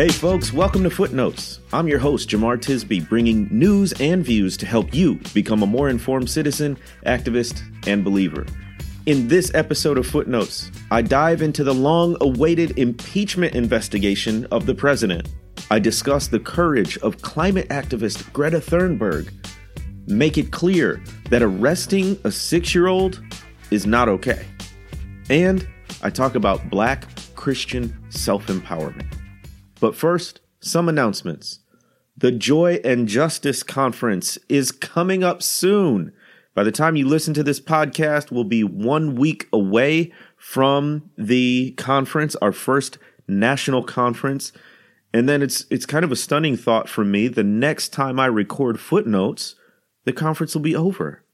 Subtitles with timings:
[0.00, 1.60] Hey, folks, welcome to Footnotes.
[1.74, 5.90] I'm your host, Jemar Tisby, bringing news and views to help you become a more
[5.90, 8.46] informed citizen, activist, and believer.
[9.04, 14.74] In this episode of Footnotes, I dive into the long awaited impeachment investigation of the
[14.74, 15.28] president.
[15.70, 19.30] I discuss the courage of climate activist Greta Thunberg.
[20.06, 23.22] Make it clear that arresting a six year old
[23.70, 24.46] is not okay.
[25.28, 25.68] And
[26.02, 29.19] I talk about black Christian self empowerment.
[29.80, 31.60] But first, some announcements.
[32.16, 36.12] The Joy and Justice Conference is coming up soon.
[36.54, 41.72] By the time you listen to this podcast, we'll be one week away from the
[41.78, 44.52] conference, our first national conference.
[45.14, 47.28] And then it's it's kind of a stunning thought for me.
[47.28, 49.54] The next time I record footnotes,
[50.04, 51.24] the conference will be over.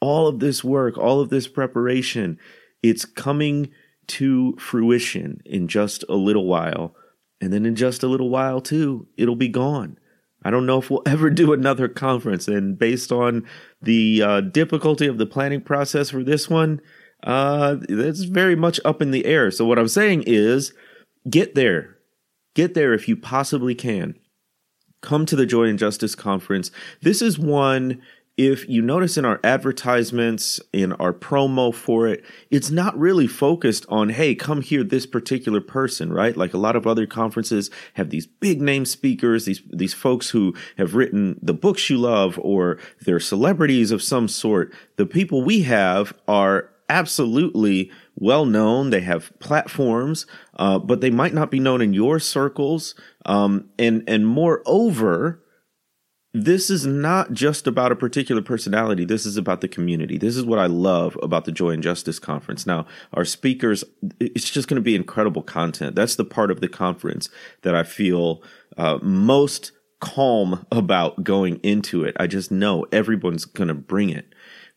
[0.00, 2.38] All of this work, all of this preparation,
[2.82, 3.70] it's coming
[4.06, 6.94] to fruition in just a little while.
[7.44, 9.98] And then in just a little while, too, it'll be gone.
[10.42, 12.48] I don't know if we'll ever do another conference.
[12.48, 13.46] And based on
[13.82, 16.80] the uh, difficulty of the planning process for this one,
[17.22, 19.50] uh, it's very much up in the air.
[19.50, 20.72] So, what I'm saying is
[21.28, 21.96] get there.
[22.54, 24.14] Get there if you possibly can.
[25.00, 26.70] Come to the Joy and Justice Conference.
[27.02, 28.00] This is one
[28.36, 33.86] if you notice in our advertisements, in our promo for it, it's not really focused
[33.88, 36.36] on, hey, come hear this particular person, right?
[36.36, 40.52] Like a lot of other conferences have these big name speakers, these, these folks who
[40.78, 44.74] have written the books you love or they're celebrities of some sort.
[44.96, 48.90] The people we have are absolutely well known.
[48.90, 52.96] They have platforms, uh, but they might not be known in your circles.
[53.24, 55.40] Um, and, and moreover,
[56.34, 59.04] this is not just about a particular personality.
[59.04, 60.18] This is about the community.
[60.18, 62.66] This is what I love about the Joy and Justice Conference.
[62.66, 63.84] Now, our speakers,
[64.18, 65.94] it's just going to be incredible content.
[65.94, 67.28] That's the part of the conference
[67.62, 68.42] that I feel
[68.76, 72.16] uh, most calm about going into it.
[72.18, 74.34] I just know everyone's going to bring it.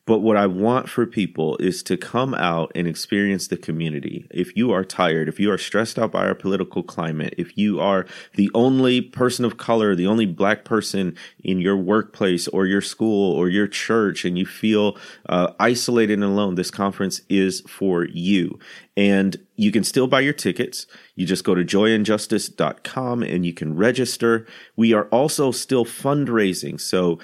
[0.08, 4.26] But what I want for people is to come out and experience the community.
[4.32, 7.82] If you are tired, if you are stressed out by our political climate, if you
[7.82, 12.80] are the only person of color, the only black person in your workplace or your
[12.80, 14.98] school or your church, and you feel
[15.28, 18.58] uh, isolated and alone, this conference is for you.
[18.96, 20.88] And you can still buy your tickets.
[21.16, 24.48] You just go to joyandjustice.com and you can register.
[24.78, 26.80] We are also still fundraising.
[26.80, 27.20] So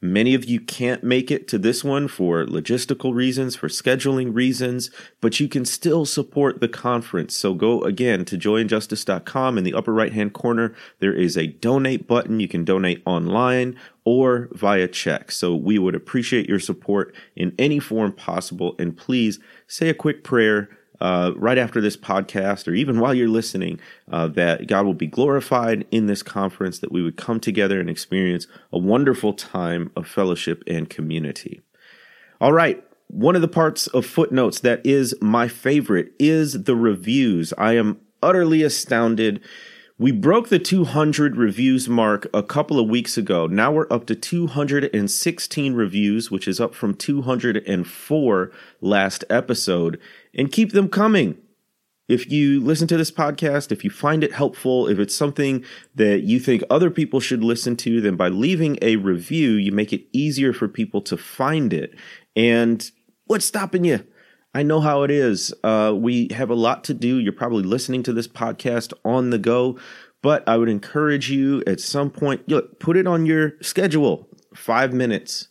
[0.00, 4.92] Many of you can't make it to this one for logistical reasons, for scheduling reasons,
[5.20, 7.34] but you can still support the conference.
[7.34, 10.72] So go again to joyandjustice.com in the upper right hand corner.
[11.00, 12.38] There is a donate button.
[12.38, 15.32] You can donate online or via check.
[15.32, 18.76] So we would appreciate your support in any form possible.
[18.78, 23.28] And please say a quick prayer uh, right after this podcast, or even while you're
[23.28, 27.80] listening, uh, that God will be glorified in this conference, that we would come together
[27.80, 31.60] and experience a wonderful time of fellowship and community.
[32.40, 32.84] All right.
[33.08, 37.54] One of the parts of footnotes that is my favorite is the reviews.
[37.56, 39.40] I am utterly astounded
[39.98, 43.48] we broke the 200 reviews mark a couple of weeks ago.
[43.48, 50.00] Now we're up to 216 reviews, which is up from 204 last episode.
[50.32, 51.36] And keep them coming.
[52.06, 55.64] If you listen to this podcast, if you find it helpful, if it's something
[55.96, 59.92] that you think other people should listen to, then by leaving a review, you make
[59.92, 61.94] it easier for people to find it.
[62.36, 62.88] And
[63.26, 64.06] what's stopping you?
[64.54, 65.52] I know how it is.
[65.62, 67.18] Uh, we have a lot to do.
[67.18, 69.78] You're probably listening to this podcast on the go,
[70.22, 74.28] but I would encourage you at some point, look, put it on your schedule.
[74.54, 75.48] Five minutes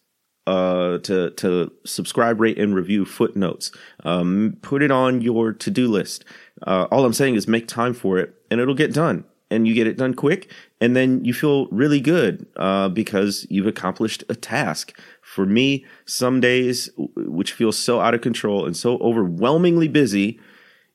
[0.48, 3.72] uh, to to subscribe, rate, and review footnotes.
[4.04, 6.26] Um, put it on your to do list.
[6.66, 9.26] Uh, all I'm saying is make time for it, and it'll get done.
[9.50, 13.68] And you get it done quick, and then you feel really good uh, because you've
[13.68, 15.00] accomplished a task.
[15.22, 20.40] For me, some days, which feel so out of control and so overwhelmingly busy,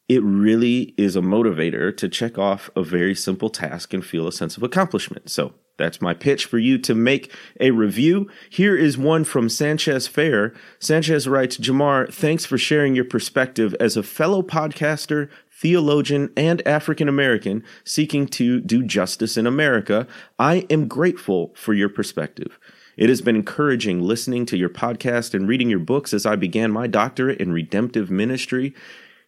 [0.09, 4.33] it really is a motivator to check off a very simple task and feel a
[4.33, 5.31] sense of accomplishment.
[5.31, 8.29] So that's my pitch for you to make a review.
[8.51, 10.55] Here is one from Sanchez Fair.
[10.79, 15.31] Sanchez writes, Jemar, thanks for sharing your perspective as a fellow podcaster,
[15.63, 20.09] theologian, and African American seeking to do justice in America.
[20.37, 22.59] I am grateful for your perspective.
[22.97, 26.73] It has been encouraging listening to your podcast and reading your books as I began
[26.73, 28.75] my doctorate in redemptive ministry.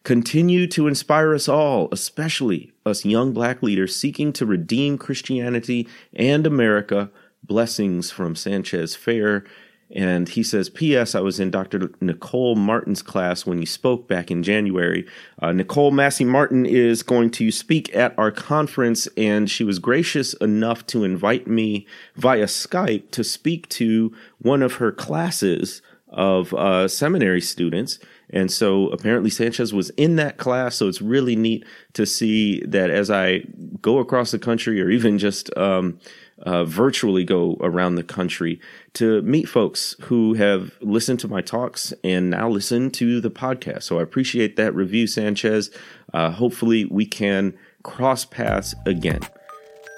[0.03, 6.45] Continue to inspire us all, especially us young black leaders seeking to redeem Christianity and
[6.45, 7.09] America.
[7.43, 9.45] Blessings from Sanchez Fair.
[9.91, 11.13] And he says, P.S.
[11.13, 11.91] I was in Dr.
[12.01, 15.05] Nicole Martin's class when you spoke back in January.
[15.41, 20.33] Uh, Nicole Massie Martin is going to speak at our conference, and she was gracious
[20.35, 21.85] enough to invite me
[22.15, 27.99] via Skype to speak to one of her classes of uh, seminary students.
[28.29, 30.75] And so apparently Sanchez was in that class.
[30.75, 33.43] So it's really neat to see that as I
[33.81, 35.99] go across the country or even just um,
[36.39, 38.59] uh, virtually go around the country
[38.93, 43.83] to meet folks who have listened to my talks and now listen to the podcast.
[43.83, 45.71] So I appreciate that review, Sanchez.
[46.13, 49.21] Uh, hopefully, we can cross paths again.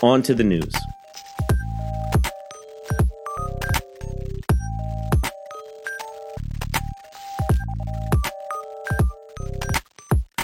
[0.03, 0.73] On to the news.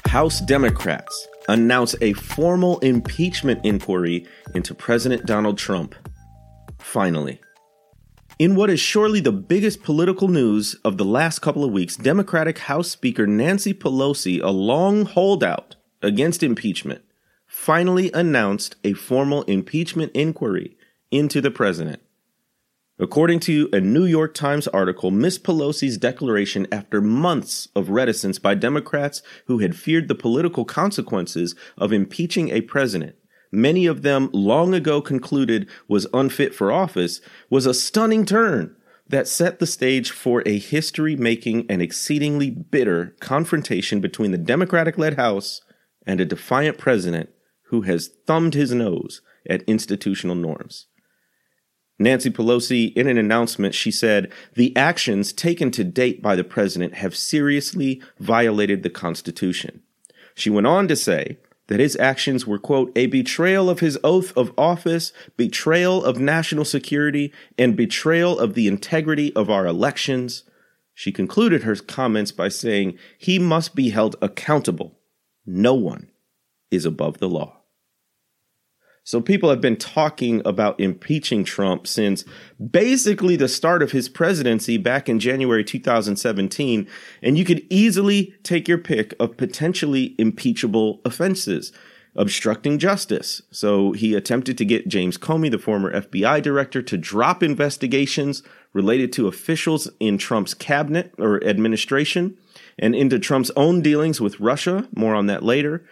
[0.07, 5.95] House Democrats announce a formal impeachment inquiry into President Donald Trump.
[6.79, 7.39] Finally.
[8.39, 12.57] In what is surely the biggest political news of the last couple of weeks, Democratic
[12.59, 17.03] House Speaker Nancy Pelosi, a long holdout against impeachment,
[17.47, 20.75] finally announced a formal impeachment inquiry
[21.11, 22.01] into the president.
[22.99, 25.39] According to a New York Times article, Ms.
[25.39, 31.91] Pelosi's declaration after months of reticence by Democrats who had feared the political consequences of
[31.91, 33.15] impeaching a president,
[33.51, 37.19] many of them long ago concluded was unfit for office,
[37.49, 38.75] was a stunning turn
[39.09, 44.99] that set the stage for a history making and exceedingly bitter confrontation between the Democratic
[44.99, 45.61] led House
[46.05, 47.31] and a defiant president
[47.69, 50.85] who has thumbed his nose at institutional norms.
[51.99, 56.95] Nancy Pelosi, in an announcement, she said, The actions taken to date by the president
[56.95, 59.81] have seriously violated the Constitution.
[60.35, 61.37] She went on to say
[61.67, 66.65] that his actions were, quote, a betrayal of his oath of office, betrayal of national
[66.65, 70.43] security, and betrayal of the integrity of our elections.
[70.93, 74.97] She concluded her comments by saying, He must be held accountable.
[75.45, 76.09] No one
[76.69, 77.62] is above the law.
[79.05, 82.23] So people have been talking about impeaching Trump since
[82.71, 86.87] basically the start of his presidency back in January 2017.
[87.21, 91.73] And you could easily take your pick of potentially impeachable offenses.
[92.15, 93.41] Obstructing justice.
[93.49, 99.11] So he attempted to get James Comey, the former FBI director, to drop investigations related
[99.13, 102.37] to officials in Trump's cabinet or administration
[102.77, 104.87] and into Trump's own dealings with Russia.
[104.95, 105.83] More on that later.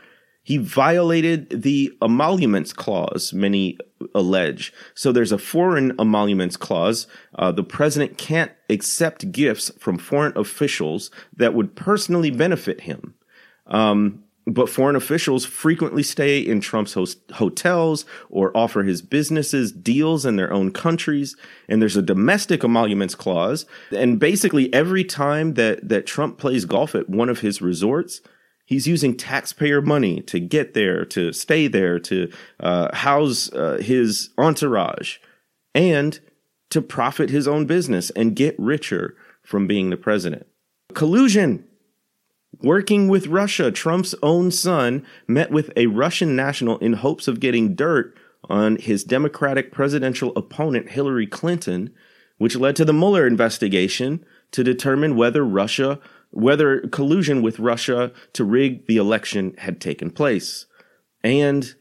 [0.44, 3.78] He violated the emoluments clause, many
[4.16, 4.74] allege.
[4.96, 7.08] So there's a foreign emoluments clause.
[7.36, 13.14] Uh, the president can't accept gifts from foreign officials that would personally benefit him.
[13.68, 20.26] Um, but foreign officials frequently stay in Trump's host- hotels or offer his businesses deals
[20.26, 21.36] in their own countries.
[21.70, 23.68] And there's a domestic emoluments clause.
[23.96, 28.22] And basically every time that, that Trump plays golf at one of his resorts,
[28.72, 32.32] He's using taxpayer money to get there, to stay there, to
[32.62, 35.18] uh, house uh, his entourage,
[35.76, 36.18] and
[36.70, 39.14] to profit his own business and get richer
[39.44, 40.48] from being the president.
[40.94, 41.66] Collusion.
[42.64, 47.76] Working with Russia, Trump's own son met with a Russian national in hopes of getting
[47.76, 48.18] dirt
[48.50, 51.94] on his Democratic presidential opponent, Hillary Clinton,
[52.38, 56.00] which led to the Mueller investigation to determine whether Russia
[56.32, 60.66] whether collusion with Russia to rig the election had taken place.
[61.24, 61.76] And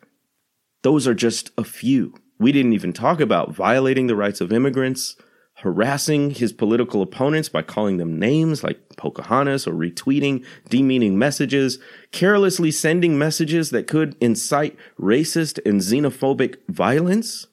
[0.83, 2.15] those are just a few.
[2.39, 5.17] We didn't even talk about violating the rights of immigrants,
[5.59, 11.79] harassing his political opponents by calling them names like Pocahontas or retweeting demeaning messages,
[12.13, 17.47] carelessly sending messages that could incite racist and xenophobic violence,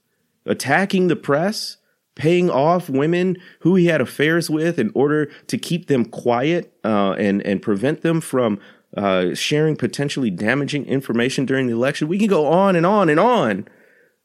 [0.46, 1.77] attacking the press,
[2.18, 7.14] paying off women who he had affairs with in order to keep them quiet uh,
[7.14, 8.60] and and prevent them from
[8.98, 12.08] uh, sharing potentially damaging information during the election.
[12.08, 13.68] We can go on and on and on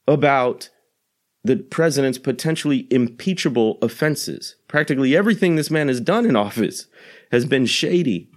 [0.07, 0.69] about
[1.43, 4.55] the president's potentially impeachable offenses.
[4.67, 6.87] Practically everything this man has done in office
[7.31, 8.29] has been shady.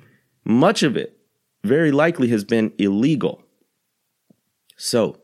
[0.45, 1.17] Much of it,
[1.65, 3.43] very likely, has been illegal.
[4.77, 5.19] So,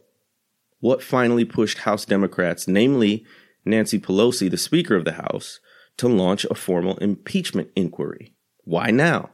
[0.81, 3.25] what finally pushed House Democrats, namely
[3.65, 5.61] Nancy Pelosi, the Speaker of the House,
[5.97, 8.35] to launch a formal impeachment inquiry.
[8.65, 9.31] Why now?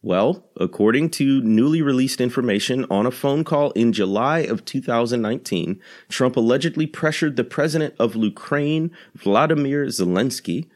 [0.00, 6.36] Well, according to newly released information on a phone call in July of 2019, Trump
[6.36, 10.68] allegedly pressured the president of Ukraine, Vladimir Zelensky,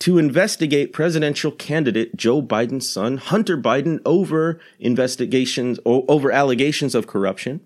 [0.00, 7.60] to investigate presidential candidate Joe Biden's son, Hunter Biden, over investigations over allegations of corruption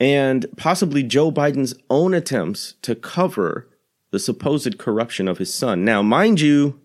[0.00, 3.68] and possibly Joe Biden's own attempts to cover
[4.14, 5.84] the supposed corruption of his son.
[5.84, 6.78] Now, mind you,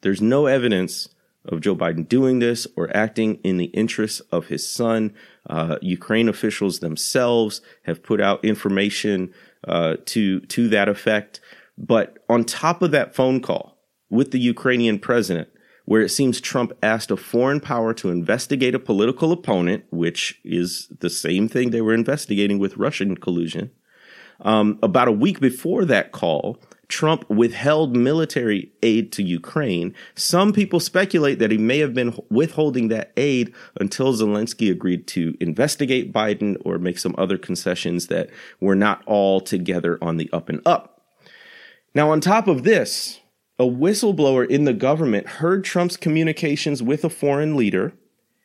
[0.00, 1.10] there's no evidence
[1.44, 5.12] of Joe Biden doing this or acting in the interests of his son.
[5.46, 9.30] Uh, Ukraine officials themselves have put out information
[9.68, 11.42] uh, to to that effect.
[11.76, 13.76] But on top of that phone call
[14.08, 15.50] with the Ukrainian president,
[15.84, 20.88] where it seems Trump asked a foreign power to investigate a political opponent, which is
[21.00, 23.70] the same thing they were investigating with Russian collusion.
[24.42, 29.94] Um, about a week before that call, Trump withheld military aid to Ukraine.
[30.16, 35.36] Some people speculate that he may have been withholding that aid until Zelensky agreed to
[35.40, 38.28] investigate Biden or make some other concessions that
[38.60, 41.00] were not all together on the up and up.
[41.94, 43.20] Now, on top of this,
[43.58, 47.92] a whistleblower in the government heard Trump's communications with a foreign leader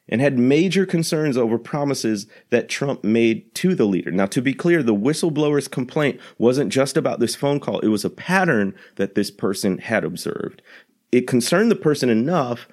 [0.07, 4.11] and had major concerns over promises that Trump made to the leader.
[4.11, 7.79] Now, to be clear, the whistleblower's complaint wasn't just about this phone call.
[7.79, 10.61] It was a pattern that this person had observed.
[11.11, 12.67] It concerned the person enough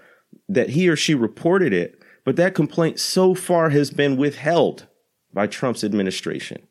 [0.48, 4.86] that he or she reported it, but that complaint so far has been withheld
[5.32, 6.66] by Trump's administration.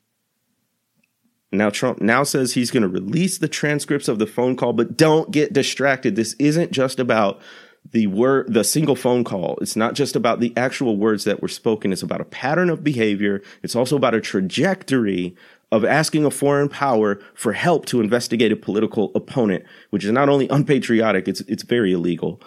[1.51, 4.95] Now, Trump now says he's going to release the transcripts of the phone call, but
[4.95, 6.15] don't get distracted.
[6.15, 7.41] This isn't just about
[7.89, 9.57] the word, the single phone call.
[9.61, 11.91] It's not just about the actual words that were spoken.
[11.91, 13.41] It's about a pattern of behavior.
[13.63, 15.35] It's also about a trajectory
[15.71, 20.29] of asking a foreign power for help to investigate a political opponent, which is not
[20.29, 22.41] only unpatriotic, it's, it's very illegal.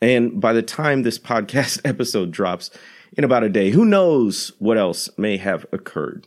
[0.00, 2.70] And by the time this podcast episode drops
[3.16, 6.26] in about a day, who knows what else may have occurred.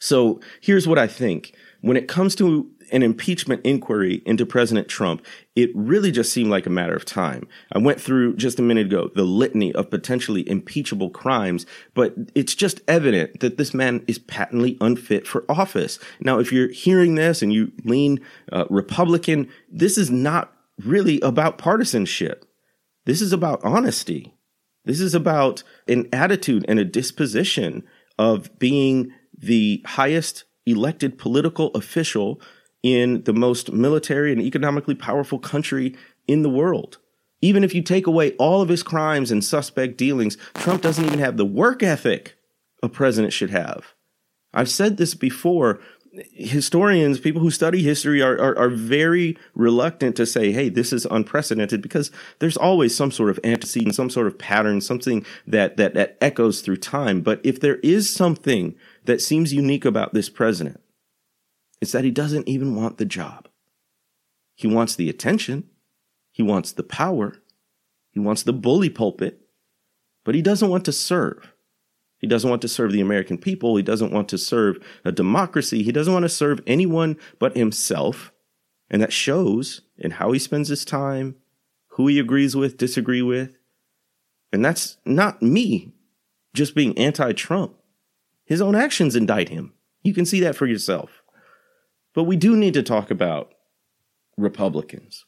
[0.00, 1.54] So here's what I think.
[1.80, 5.24] When it comes to an impeachment inquiry into President Trump,
[5.56, 7.48] it really just seemed like a matter of time.
[7.72, 12.54] I went through just a minute ago the litany of potentially impeachable crimes, but it's
[12.54, 15.98] just evident that this man is patently unfit for office.
[16.20, 18.20] Now, if you're hearing this and you lean
[18.52, 20.52] uh, Republican, this is not
[20.84, 22.44] really about partisanship.
[23.04, 24.34] This is about honesty.
[24.84, 27.84] This is about an attitude and a disposition
[28.18, 32.40] of being the highest elected political official
[32.82, 36.98] in the most military and economically powerful country in the world.
[37.40, 41.18] Even if you take away all of his crimes and suspect dealings, Trump doesn't even
[41.18, 42.36] have the work ethic
[42.82, 43.94] a president should have.
[44.52, 45.80] I've said this before.
[46.32, 51.06] Historians, people who study history, are, are, are, very reluctant to say, hey, this is
[51.10, 55.94] unprecedented because there's always some sort of antecedent, some sort of pattern, something that, that,
[55.94, 57.20] that echoes through time.
[57.20, 60.80] But if there is something that seems unique about this president,
[61.80, 63.48] it's that he doesn't even want the job.
[64.54, 65.64] He wants the attention.
[66.32, 67.36] He wants the power.
[68.10, 69.40] He wants the bully pulpit,
[70.24, 71.52] but he doesn't want to serve.
[72.18, 73.76] He doesn't want to serve the American people.
[73.76, 75.82] He doesn't want to serve a democracy.
[75.84, 78.32] He doesn't want to serve anyone but himself.
[78.90, 81.36] And that shows in how he spends his time,
[81.90, 83.52] who he agrees with, disagree with.
[84.52, 85.92] And that's not me
[86.54, 87.76] just being anti Trump.
[88.44, 89.74] His own actions indict him.
[90.02, 91.17] You can see that for yourself.
[92.18, 93.54] But we do need to talk about
[94.36, 95.24] Republicans.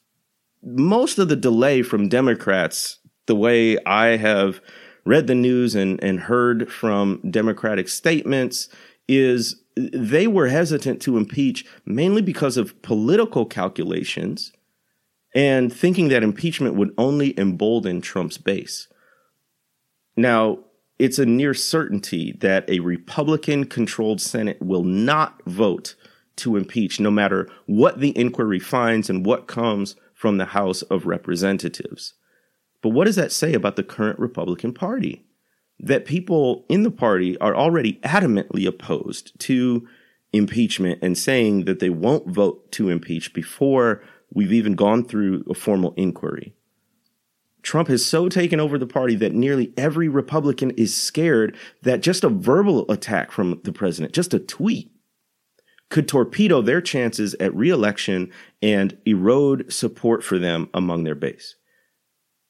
[0.61, 4.59] Most of the delay from Democrats, the way I have
[5.05, 8.67] read the news and, and heard from Democratic statements,
[9.07, 14.51] is they were hesitant to impeach mainly because of political calculations
[15.33, 18.89] and thinking that impeachment would only embolden Trump's base.
[20.17, 20.59] Now,
[20.99, 25.95] it's a near certainty that a Republican controlled Senate will not vote
[26.37, 31.05] to impeach, no matter what the inquiry finds and what comes from the House of
[31.05, 32.13] Representatives.
[32.81, 35.25] But what does that say about the current Republican Party?
[35.79, 39.87] That people in the party are already adamantly opposed to
[40.33, 45.53] impeachment and saying that they won't vote to impeach before we've even gone through a
[45.53, 46.53] formal inquiry.
[47.61, 52.23] Trump has so taken over the party that nearly every Republican is scared that just
[52.23, 54.90] a verbal attack from the president, just a tweet,
[55.91, 58.31] could torpedo their chances at reelection
[58.61, 61.55] and erode support for them among their base.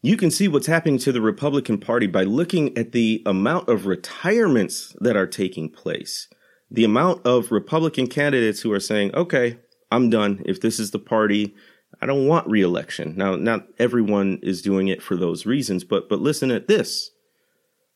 [0.03, 3.85] You can see what's happening to the Republican Party by looking at the amount of
[3.85, 6.27] retirements that are taking place.
[6.69, 9.59] The amount of Republican candidates who are saying, okay,
[9.91, 10.41] I'm done.
[10.45, 11.53] If this is the party,
[12.01, 13.15] I don't want reelection.
[13.17, 17.11] Now, not everyone is doing it for those reasons, but, but listen at this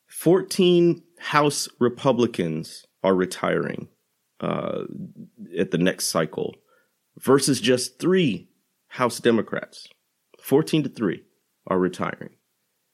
[0.08, 3.88] 14 House Republicans are retiring
[4.40, 4.82] uh,
[5.58, 6.54] at the next cycle
[7.18, 8.48] versus just three
[8.88, 9.88] House Democrats.
[10.40, 11.22] 14 to 3
[11.66, 12.30] are retiring.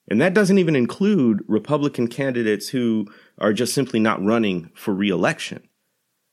[0.08, 3.06] And that doesn't even include Republican candidates who
[3.38, 5.68] are just simply not running for reelection.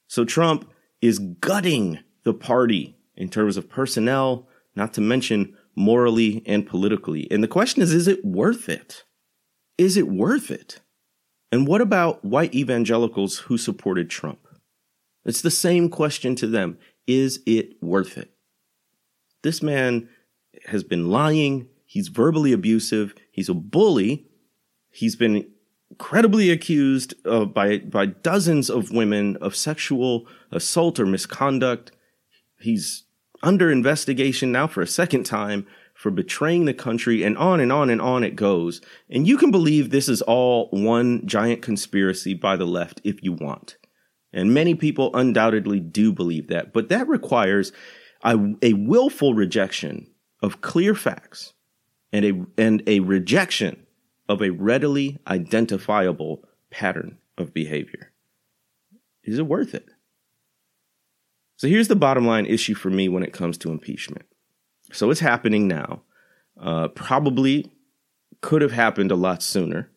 [0.08, 6.66] So Trump is gutting the party in terms of personnel, not to mention morally and
[6.66, 7.28] politically.
[7.30, 9.04] And the question is, is it worth it?
[9.78, 10.82] Is it worth it?
[11.52, 14.40] And what about white evangelicals who supported Trump?
[15.30, 16.80] It's the same question to them.
[17.06, 18.32] Is it worth it?
[19.44, 20.10] This man
[20.66, 21.68] has been lying.
[21.86, 23.14] He's verbally abusive.
[23.32, 24.26] He's a bully.
[24.92, 25.48] He's been
[26.00, 31.92] credibly accused of, by, by dozens of women of sexual assault or misconduct.
[32.60, 33.04] He's
[33.44, 37.92] under investigation now for a second time for betraying the country and on and on
[37.92, 38.82] and on it goes.
[39.10, 43.34] And you can believe this is all one giant conspiracy by the left if you
[43.34, 43.78] want.
[44.32, 47.72] And many people undoubtedly do believe that, but that requires
[48.24, 50.08] a, a willful rejection
[50.42, 51.54] of clear facts
[52.12, 53.86] and a, and a rejection
[54.28, 58.12] of a readily identifiable pattern of behavior.
[59.24, 59.86] Is it worth it?
[61.58, 64.26] So here's the bottom line issue for me when it comes to impeachment.
[64.94, 66.04] So it's happening now.
[66.60, 67.72] Uh, probably
[68.42, 69.90] could have happened a lot sooner.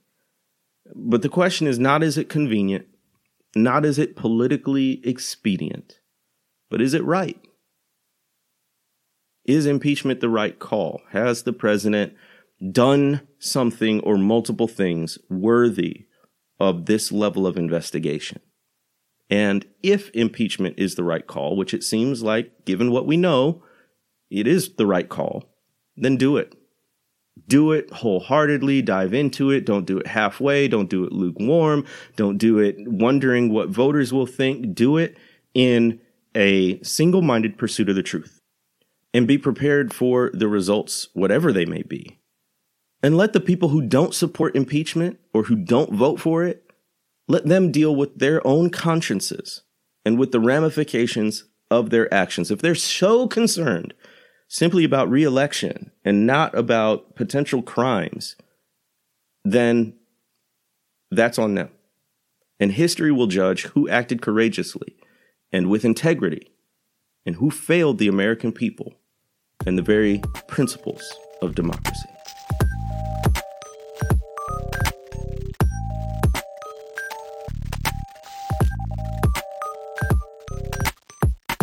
[0.95, 2.87] But the question is not is it convenient,
[3.55, 6.01] not is it politically expedient,
[6.71, 7.41] but is it right?
[9.45, 11.03] Is impeachment the right call?
[11.11, 12.15] Has the president
[12.71, 16.07] done something or multiple things worthy
[16.61, 18.41] of this level of investigation?
[19.29, 23.65] And if impeachment is the right call, which it seems like, given what we know,
[24.31, 25.45] it is the right call,
[25.97, 26.55] then do it.
[27.49, 29.65] Do it wholeheartedly, dive into it.
[29.65, 30.69] Don't do it halfway.
[30.69, 31.87] Don't do it lukewarm.
[32.17, 34.75] Don't do it wondering what voters will think.
[34.75, 35.17] Do it
[35.55, 36.01] in
[36.35, 38.41] a single minded pursuit of the truth
[39.15, 42.19] and be prepared for the results, whatever they may be.
[43.03, 46.71] And let the people who don't support impeachment or who don't vote for it,
[47.29, 49.63] let them deal with their own consciences
[50.05, 52.51] and with the ramifications of their actions.
[52.51, 53.95] If they're so concerned
[54.53, 58.37] simply about reelection and not about potential crimes,
[59.47, 59.95] then
[61.11, 61.71] that's on them.
[62.61, 64.95] And history will judge who acted courageously
[65.53, 66.53] and with integrity
[67.25, 68.93] and who failed the American people
[69.65, 71.03] and the very principles
[71.41, 72.11] of democracy.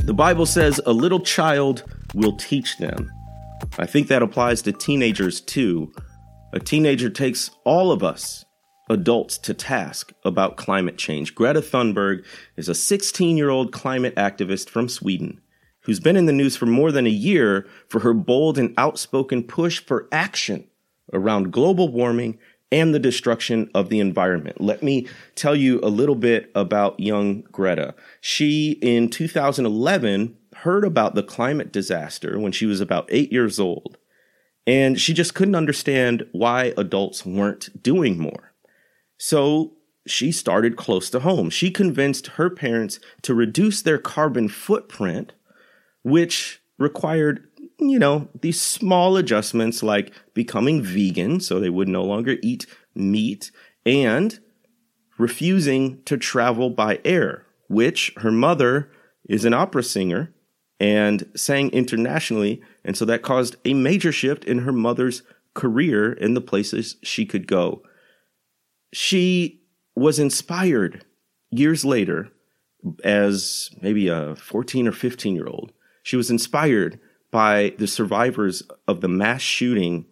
[0.02, 1.84] The Bible says a little child
[2.20, 3.12] will teach them.
[3.78, 5.92] I think that applies to teenagers too.
[6.54, 8.46] A teenager takes all of us
[8.90, 11.36] adults to task about climate change.
[11.36, 12.26] Greta Thunberg
[12.58, 15.42] is a 16 year old climate activist from Sweden
[15.82, 19.44] who's been in the news for more than a year for her bold and outspoken
[19.44, 20.68] push for action
[21.14, 22.38] around global warming
[22.72, 24.62] and the destruction of the environment.
[24.62, 27.96] Let me tell you a little bit about young Greta.
[28.22, 33.98] She, in 2011, heard about the climate disaster when she was about eight years old,
[34.68, 38.54] and she just couldn't understand why adults weren't doing more.
[39.18, 39.74] So
[40.08, 41.50] she started close to home.
[41.50, 45.34] She convinced her parents to reduce their carbon footprint
[46.04, 47.48] which required,
[47.80, 53.52] you know, these small adjustments like becoming vegan so they would no longer eat meat
[53.86, 54.40] and
[55.18, 58.90] refusing to travel by air, which her mother
[59.28, 60.34] is an opera singer
[60.80, 62.62] and sang internationally.
[62.84, 67.26] And so that caused a major shift in her mother's career in the places she
[67.26, 67.84] could go.
[68.94, 69.62] She
[69.96, 71.06] was inspired
[71.52, 72.30] years later
[73.04, 79.02] as maybe a 14 or 15 year old she was inspired by the survivors of
[79.02, 80.06] the mass shooting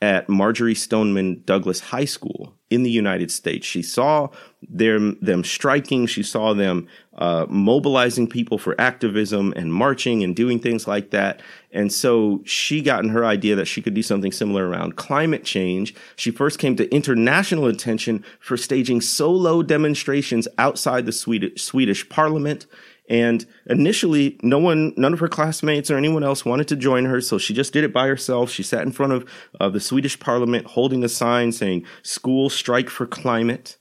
[0.00, 3.66] at Marjory Stoneman Douglas High School in the United States.
[3.66, 4.28] She saw
[4.68, 10.58] them, them striking, she saw them uh, mobilizing people for activism and marching and doing
[10.58, 11.40] things like that.
[11.72, 15.44] And so she got in her idea that she could do something similar around climate
[15.44, 15.94] change.
[16.16, 22.66] She first came to international attention for staging solo demonstrations outside the Swedish, Swedish parliament
[23.08, 27.20] and initially, no one, none of her classmates or anyone else wanted to join her.
[27.20, 28.50] So she just did it by herself.
[28.50, 29.28] She sat in front of
[29.60, 33.76] uh, the Swedish parliament holding a sign saying, School Strike for Climate.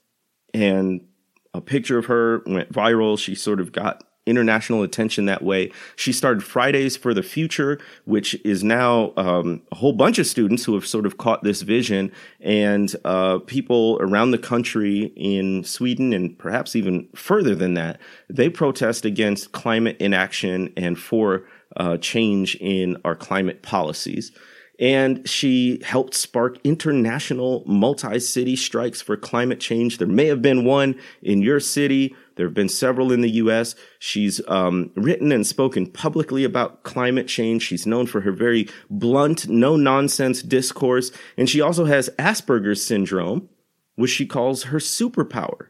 [0.53, 1.05] And
[1.53, 3.17] a picture of her went viral.
[3.17, 5.71] She sort of got international attention that way.
[5.95, 10.63] She started Fridays for the Future, which is now um, a whole bunch of students
[10.65, 16.13] who have sort of caught this vision, and uh, people around the country in Sweden
[16.13, 21.45] and perhaps even further than that, they protest against climate inaction and for
[21.77, 24.31] uh, change in our climate policies.
[24.79, 29.97] and she helped spark international multi city strikes for climate change.
[29.97, 32.15] There may have been one in your city.
[32.35, 33.75] There have been several in the US.
[33.99, 37.63] She's um, written and spoken publicly about climate change.
[37.63, 41.11] She's known for her very blunt, no nonsense discourse.
[41.37, 43.49] And she also has Asperger's syndrome,
[43.95, 45.67] which she calls her superpower.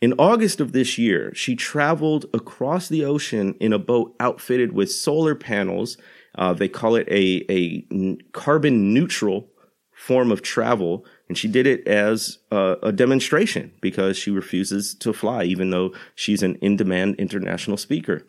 [0.00, 4.92] In August of this year, she traveled across the ocean in a boat outfitted with
[4.92, 5.96] solar panels
[6.36, 9.48] uh, they call it a, a carbon neutral
[9.92, 11.04] form of travel.
[11.28, 15.94] And she did it as a, a demonstration because she refuses to fly, even though
[16.14, 18.26] she's an in demand international speaker.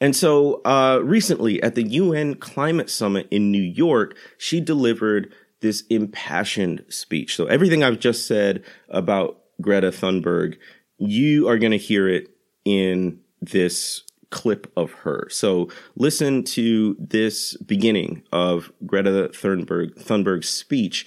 [0.00, 5.82] And so uh, recently at the UN Climate Summit in New York, she delivered this
[5.90, 7.34] impassioned speech.
[7.34, 10.56] So everything I've just said about Greta Thunberg,
[10.98, 12.28] you are going to hear it
[12.64, 15.26] in this clip of her.
[15.30, 21.06] So listen to this beginning of Greta Thunberg Thunberg's speech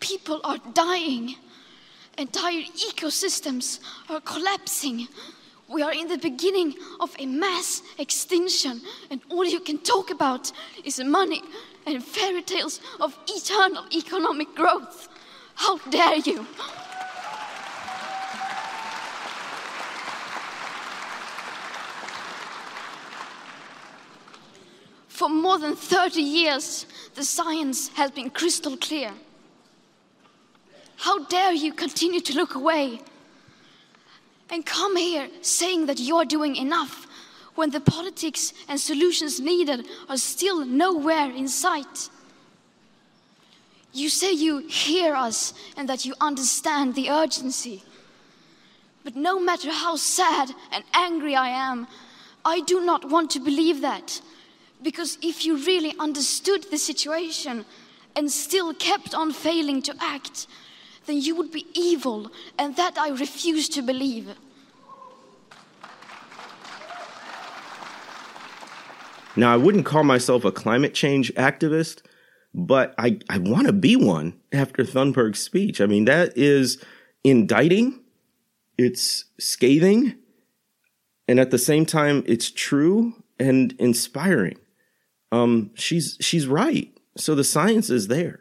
[0.00, 1.36] people are dying,
[2.16, 5.08] entire ecosystems are collapsing.
[5.68, 8.80] We are in the beginning of a mass extinction,
[9.10, 10.50] and all you can talk about
[10.84, 11.42] is money
[11.86, 15.08] and fairy tales of eternal economic growth.
[15.54, 16.46] How dare you!
[25.08, 29.12] For more than 30 years, the science has been crystal clear.
[30.98, 33.00] How dare you continue to look away
[34.50, 37.06] and come here saying that you're doing enough
[37.54, 42.10] when the politics and solutions needed are still nowhere in sight?
[43.92, 47.84] You say you hear us and that you understand the urgency.
[49.04, 51.86] But no matter how sad and angry I am,
[52.44, 54.20] I do not want to believe that
[54.82, 57.64] because if you really understood the situation
[58.16, 60.48] and still kept on failing to act,
[61.08, 64.36] then you would be evil, and that I refuse to believe.
[69.34, 72.02] Now, I wouldn't call myself a climate change activist,
[72.54, 75.80] but I, I want to be one after Thunberg's speech.
[75.80, 76.80] I mean, that is
[77.24, 78.00] indicting,
[78.76, 80.14] it's scathing,
[81.26, 84.58] and at the same time, it's true and inspiring
[85.32, 86.92] um, she's she's right.
[87.16, 88.40] So the science is there.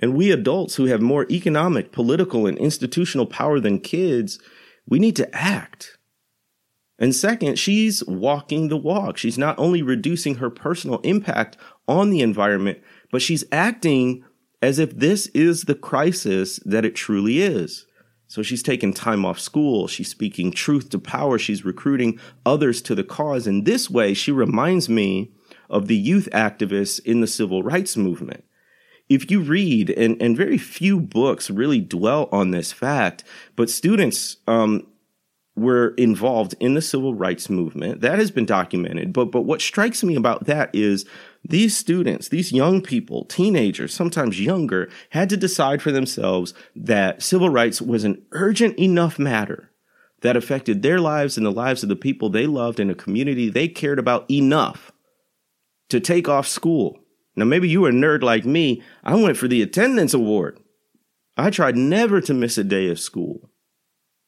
[0.00, 4.38] And we adults who have more economic, political, and institutional power than kids,
[4.86, 5.98] we need to act.
[6.98, 9.16] And second, she's walking the walk.
[9.16, 11.56] She's not only reducing her personal impact
[11.86, 12.78] on the environment,
[13.10, 14.24] but she's acting
[14.60, 17.86] as if this is the crisis that it truly is.
[18.26, 19.86] So she's taking time off school.
[19.86, 21.38] She's speaking truth to power.
[21.38, 23.46] She's recruiting others to the cause.
[23.46, 25.32] In this way, she reminds me
[25.70, 28.44] of the youth activists in the civil rights movement.
[29.08, 33.24] If you read, and, and very few books really dwell on this fact,
[33.56, 34.86] but students um,
[35.58, 38.00] were involved in the civil rights movement.
[38.00, 39.12] That has been documented.
[39.12, 41.04] But, but what strikes me about that is
[41.44, 47.50] these students, these young people, teenagers, sometimes younger, had to decide for themselves that civil
[47.50, 49.70] rights was an urgent enough matter
[50.20, 53.48] that affected their lives and the lives of the people they loved in a community
[53.48, 54.92] they cared about enough
[55.88, 56.98] to take off school.
[57.38, 58.82] Now, maybe you were a nerd like me.
[59.04, 60.58] I went for the attendance award.
[61.36, 63.48] I tried never to miss a day of school.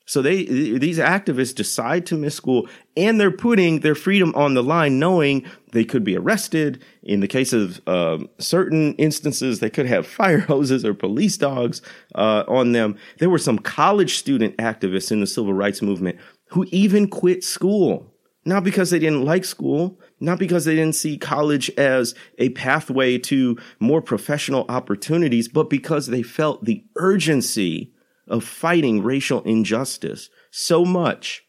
[0.06, 4.62] So they, these activists decide to miss school and they're putting their freedom on the
[4.62, 6.84] line, knowing they could be arrested.
[7.02, 11.82] In the case of um, certain instances, they could have fire hoses or police dogs
[12.14, 12.96] uh, on them.
[13.18, 16.18] There were some college student activists in the civil rights movement
[16.50, 18.12] who even quit school,
[18.44, 23.18] not because they didn't like school, not because they didn't see college as a pathway
[23.18, 27.92] to more professional opportunities, but because they felt the urgency
[28.28, 31.42] of fighting racial injustice so much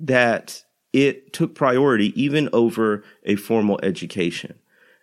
[0.00, 4.54] that it took priority even over a formal education.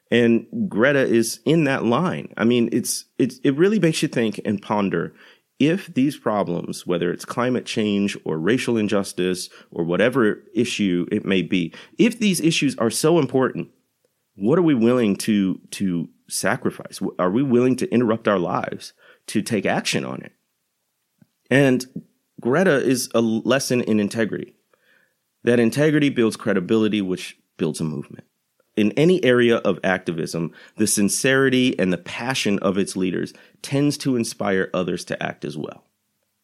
[0.09, 2.33] And Greta is in that line.
[2.35, 5.13] I mean, it's, it's, it really makes you think and ponder
[5.61, 11.43] if these problems, whether it's climate change or racial injustice or whatever issue it may
[11.43, 13.69] be, if these issues are so important,
[14.35, 16.99] what are we willing to, to sacrifice?
[17.19, 18.93] Are we willing to interrupt our lives
[19.27, 20.33] to take action on it?
[21.51, 21.85] And
[22.39, 24.55] Greta is a lesson in integrity.
[25.43, 28.25] That integrity builds credibility, which builds a movement.
[28.81, 34.15] In any area of activism, the sincerity and the passion of its leaders tends to
[34.15, 35.83] inspire others to act as well.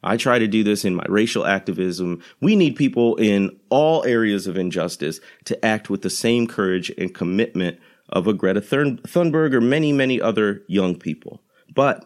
[0.04, 2.22] I try to do this in my racial activism.
[2.40, 7.12] We need people in all areas of injustice to act with the same courage and
[7.12, 11.42] commitment of a Greta Thunberg or many, many other young people.
[11.74, 12.06] But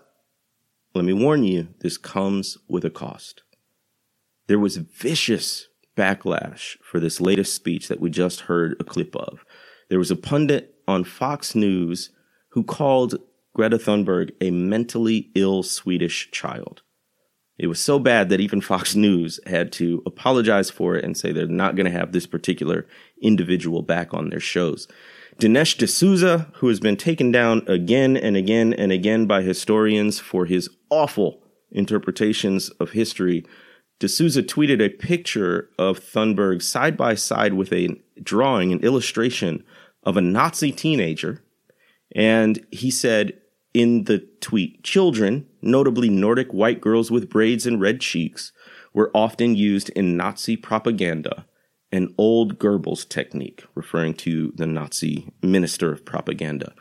[0.96, 3.44] let me warn you, this comes with a cost.
[4.48, 5.68] There was vicious
[5.98, 9.44] backlash for this latest speech that we just heard a clip of.
[9.92, 12.12] There was a pundit on Fox News
[12.52, 13.16] who called
[13.54, 16.82] Greta Thunberg a mentally ill Swedish child.
[17.60, 21.34] It was so bad that even Fox News had to apologize for it and say
[21.34, 22.88] they're not going to have this particular
[23.22, 24.88] individual back on their shows.
[25.42, 30.46] Dinesh D'Souza, who has been taken down again and again and again by historians for
[30.46, 33.46] his awful interpretations of history,
[34.00, 37.90] D'Souza tweeted a picture of Thunberg side by side with a
[38.24, 39.66] drawing, an illustration
[40.04, 41.42] of a Nazi teenager.
[42.14, 43.40] And he said
[43.74, 48.52] in the tweet, children, notably Nordic white girls with braids and red cheeks,
[48.94, 51.46] were often used in Nazi propaganda,
[51.92, 56.74] an old Goebbels technique, referring to the Nazi minister of propaganda.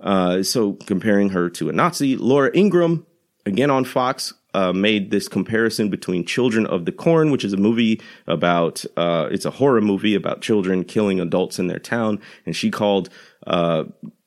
[0.00, 3.06] Uh, so comparing her to a Nazi, Laura Ingraham,
[3.44, 7.56] again on Fox, uh, made this comparison between Children of the Corn, which is a
[7.56, 12.20] movie about, uh, it's a horror movie about children killing adults in their town.
[12.46, 13.08] And she called,
[13.46, 13.84] uh,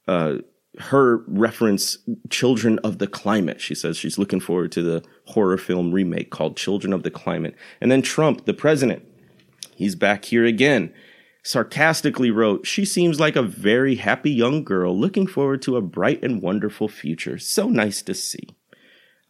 [0.08, 0.38] uh,
[0.80, 3.62] her reference Children of the Climate.
[3.62, 7.56] She says she's looking forward to the horror film remake called Children of the Climate.
[7.80, 9.06] And then Trump, the president,
[9.76, 10.92] he's back here again.
[11.44, 16.24] Sarcastically wrote, She seems like a very happy young girl looking forward to a bright
[16.24, 17.38] and wonderful future.
[17.38, 18.48] So nice to see.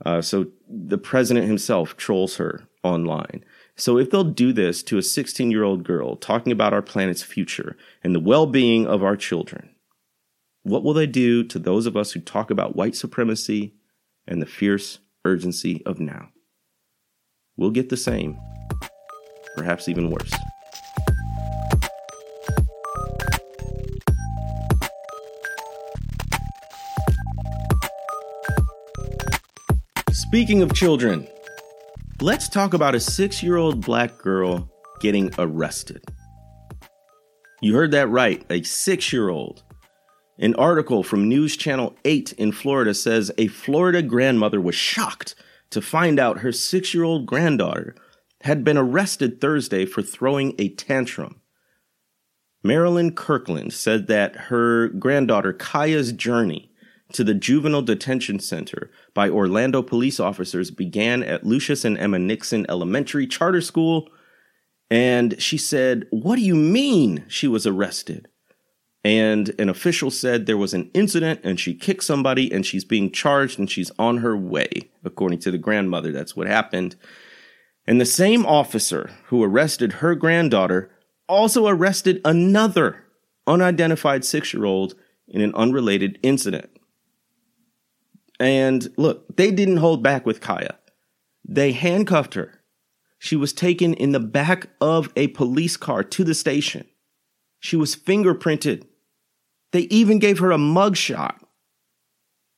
[0.06, 3.44] Uh, so the president himself trolls her online.
[3.76, 7.24] So if they'll do this to a 16 year old girl talking about our planet's
[7.24, 9.70] future and the well being of our children,
[10.63, 13.74] what will they do to those of us who talk about white supremacy
[14.28, 16.30] and the fierce urgency of now?
[17.58, 18.39] We'll get the same,
[19.56, 20.34] perhaps even worse.
[30.34, 31.28] Speaking of children,
[32.19, 34.67] let's talk about a six year old black girl
[35.00, 36.04] getting arrested.
[37.62, 39.62] You heard that right, a six year old.
[40.39, 45.36] An article from News Channel 8 in Florida says a Florida grandmother was shocked
[45.69, 47.93] to find out her six year old granddaughter
[48.41, 51.41] had been arrested Thursday for throwing a tantrum.
[52.65, 56.73] Meralyn Kirkland said that her granddaughter Kaia's journey
[57.13, 62.65] to the Juvenile Detention Center by Orlando police officers began at Lucious and Emma Nixon
[62.69, 64.10] Elementary Charter School.
[64.89, 68.28] And she said, What do you mean she was arrested?
[69.04, 73.12] And an official said there was an incident and she kicked somebody and she's being
[73.12, 74.69] charged and she's on her way.
[75.04, 76.95] According to the grandmother, that's what happened.
[77.86, 80.89] And the same officer who arrested her granddaughter
[81.28, 83.04] also arrested another
[83.45, 84.95] unidentified six year old
[85.28, 86.69] in an unrelated incident.
[88.43, 90.75] And look, they didn't hold back with Kaia.
[91.47, 92.60] They handcuffed her.
[93.17, 96.86] She was taken in the back of a police car to the station.
[97.62, 98.86] She was fingerprinted.
[99.71, 101.38] They even gave her a mugshot.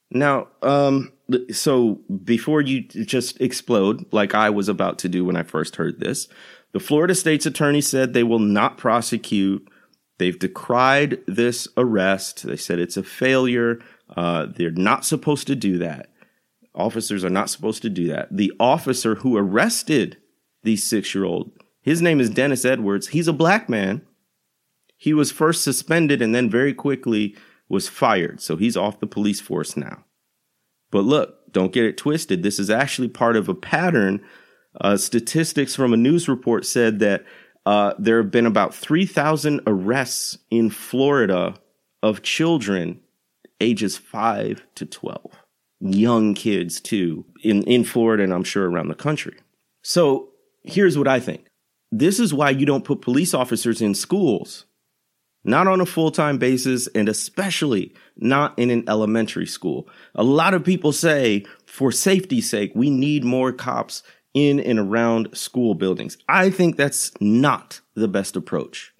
[0.09, 1.13] Now, um,
[1.51, 5.99] so before you just explode like I was about to do when I first heard
[5.99, 6.27] this,
[6.73, 9.69] the Florida state's attorney said they will not prosecute.
[10.17, 12.41] They've decried this arrest.
[12.41, 13.81] They said it's a failure.
[14.15, 16.09] Uh, they're not supposed to do that.
[16.73, 18.35] Officers are not supposed to do that.
[18.35, 20.17] The officer who arrested
[20.63, 23.09] the six year old, his name is Dennis Edwards.
[23.09, 24.01] He's a black man.
[24.97, 27.35] He was first suspended and then very quickly
[27.69, 28.41] was fired.
[28.41, 30.03] So he's off the police force now.
[30.91, 32.43] But look, don't get it twisted.
[32.43, 34.21] This is actually part of a pattern.
[34.79, 37.25] Uh, statistics from a news report said that
[37.65, 41.55] uh, there have been about 3,000 arrests in Florida
[42.03, 42.99] of children
[43.59, 45.31] ages 5 to 12.
[45.81, 49.37] Young kids, too, in, in Florida and I'm sure around the country.
[49.83, 50.29] So
[50.63, 51.45] here's what I think
[51.91, 54.65] this is why you don't put police officers in schools,
[55.43, 59.87] not on a full time basis, and especially not in an elementary school.
[60.15, 64.01] A lot of people say, for safety's sake, we need more cops
[64.33, 66.17] in and around school buildings.
[66.27, 68.93] I think that's not the best approach.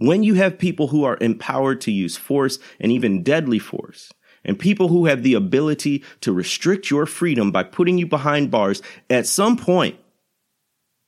[0.00, 4.10] When you have people who are empowered to use force and even deadly force,
[4.44, 8.82] And people who have the ability to restrict your freedom by putting you behind bars,
[9.08, 9.96] at some point,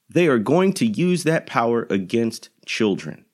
[0.09, 3.25] they are going to use that power against children.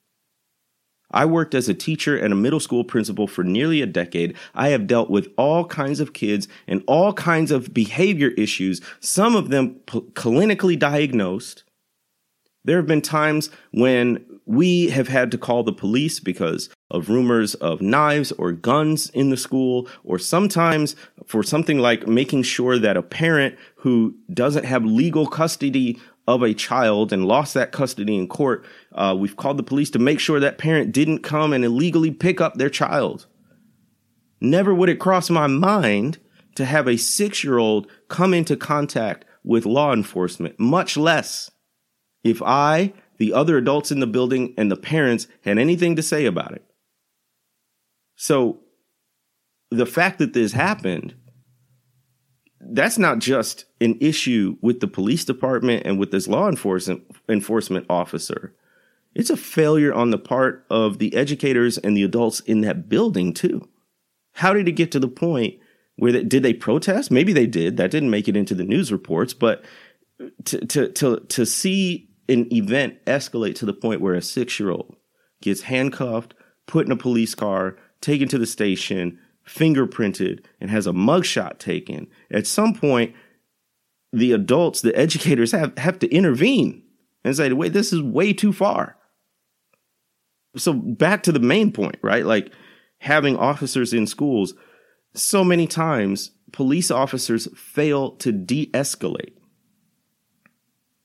[1.10, 4.36] I worked as a teacher and a middle school principal for nearly a decade.
[4.54, 9.34] I have dealt with all kinds of kids and all kinds of behavior issues, some
[9.34, 11.64] of them p- clinically diagnosed.
[12.64, 17.54] There have been times when we have had to call the police because of rumors
[17.56, 22.96] of knives or guns in the school, or sometimes for something like making sure that
[22.96, 28.26] a parent who doesn't have legal custody of a child and lost that custody in
[28.26, 32.10] court, uh, we've called the police to make sure that parent didn't come and illegally
[32.10, 33.26] pick up their child.
[34.40, 36.18] Never would it cross my mind
[36.54, 41.50] to have a six year old come into contact with law enforcement, much less
[42.24, 46.26] if I, the other adults in the building, and the parents had anything to say
[46.26, 46.64] about it.
[48.16, 48.60] So
[49.70, 51.14] the fact that this happened
[52.60, 58.54] that's not just an issue with the police department and with this law enforcement officer.
[59.14, 63.32] It's a failure on the part of the educators and the adults in that building
[63.32, 63.68] too.
[64.32, 65.58] How did it get to the point
[65.96, 67.10] where they, did they protest?
[67.10, 67.76] Maybe they did.
[67.76, 69.64] That didn't make it into the news reports, but
[70.44, 74.96] to to to to see an event escalate to the point where a 6-year-old
[75.40, 76.34] gets handcuffed,
[76.66, 82.06] put in a police car, taken to the station, fingerprinted and has a mugshot taken,
[82.30, 83.14] at some point,
[84.12, 86.82] the adults, the educators have, have to intervene
[87.24, 88.96] and say, wait, this is way too far.
[90.56, 92.24] So back to the main point, right?
[92.24, 92.52] Like
[92.98, 94.54] having officers in schools,
[95.14, 99.34] so many times police officers fail to de-escalate.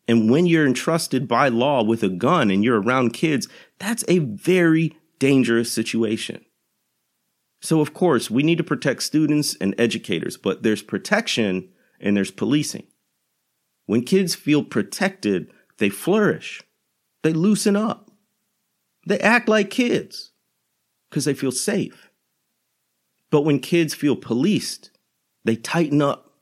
[0.08, 3.48] And when you're entrusted by law with a gun and you're around kids,
[3.80, 6.44] that's a very dangerous situation.
[7.62, 11.70] So, of course, we need to protect students and educators, but there's protection
[12.02, 12.86] and there's policing.
[13.86, 16.62] When kids feel protected, they flourish,
[17.22, 18.12] they loosen up,
[19.08, 20.32] they act like kids
[21.10, 22.10] because they feel safe.
[23.30, 24.92] But when kids feel policed,
[25.46, 26.34] they tighten up,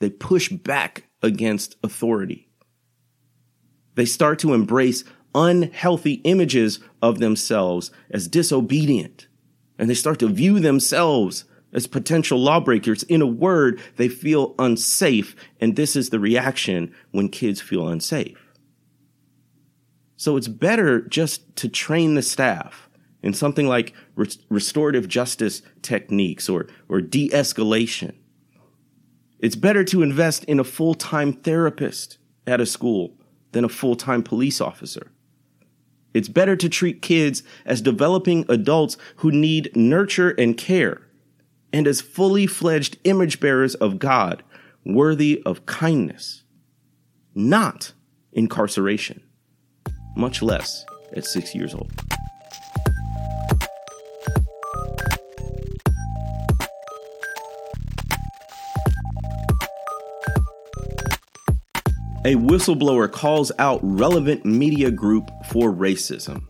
[0.00, 2.49] they push back against authority.
[3.94, 9.26] They start to embrace unhealthy images of themselves as disobedient
[9.80, 13.02] and they start to view themselves as potential lawbreakers.
[13.04, 15.34] In a word, they feel unsafe.
[15.58, 18.52] And this is the reaction when kids feel unsafe.
[20.16, 22.90] So it's better just to train the staff
[23.22, 23.94] in something like
[24.50, 28.14] restorative justice techniques or, or de escalation.
[29.38, 33.16] It's better to invest in a full time therapist at a school
[33.52, 35.10] than a full time police officer.
[36.12, 41.02] It's better to treat kids as developing adults who need nurture and care,
[41.72, 44.42] and as fully fledged image bearers of God,
[44.84, 46.42] worthy of kindness,
[47.34, 47.92] not
[48.32, 49.22] incarceration,
[50.16, 50.84] much less
[51.14, 51.92] at six years old.
[62.24, 66.46] A whistleblower calls out relevant media group for racism.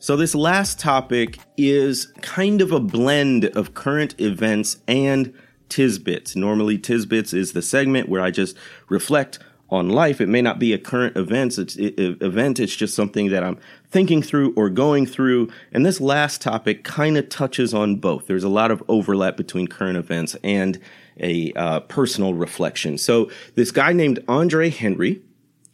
[0.00, 5.32] So, this last topic is kind of a blend of current events and
[5.68, 6.34] Tisbits.
[6.34, 8.56] Normally, Tisbits is the segment where I just
[8.88, 9.38] reflect
[9.70, 10.20] on life.
[10.20, 12.58] It may not be a current events it's, it, event.
[12.58, 13.58] It's just something that I'm
[13.90, 15.50] thinking through or going through.
[15.72, 18.26] And this last topic kind of touches on both.
[18.26, 20.80] There's a lot of overlap between current events and
[21.20, 22.98] a uh, personal reflection.
[22.98, 25.22] So this guy named Andre Henry,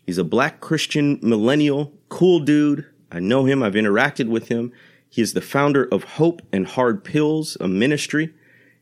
[0.07, 2.87] he's a black Christian millennial, cool dude.
[3.11, 3.63] I know him.
[3.63, 4.73] I've interacted with him.
[5.09, 8.35] He is the founder of Hope and Hard Pills, a ministry,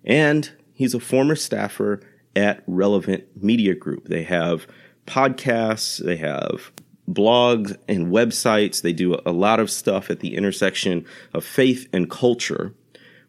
[0.05, 2.01] and he's a former staffer
[2.35, 4.09] at Relevant Media Group.
[4.09, 4.67] They have
[5.07, 6.73] podcasts, they have
[7.11, 8.83] blogs and websites.
[8.83, 12.75] They do a lot of stuff at the intersection of faith and culture.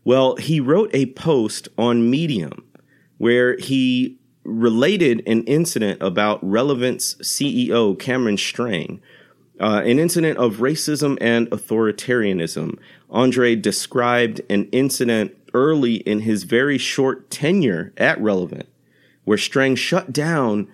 [0.04, 2.64] Well, he wrote a post on Medium
[3.24, 9.02] where he related an incident about Relevant's CEO Cameron Strang,
[9.62, 12.78] uh, an incident of racism and authoritarianism.
[13.10, 18.68] Andre described an incident early in his very short tenure at Relevant,
[19.24, 20.68] where Strang shut down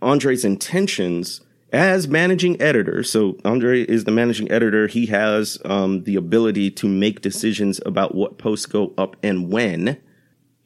[0.00, 1.40] Andre's intentions
[1.72, 3.02] as managing editor.
[3.02, 4.86] So Andre is the managing editor.
[4.86, 9.98] He has um, the ability to make decisions about what posts go up and when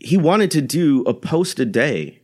[0.05, 2.20] he wanted to do a post a day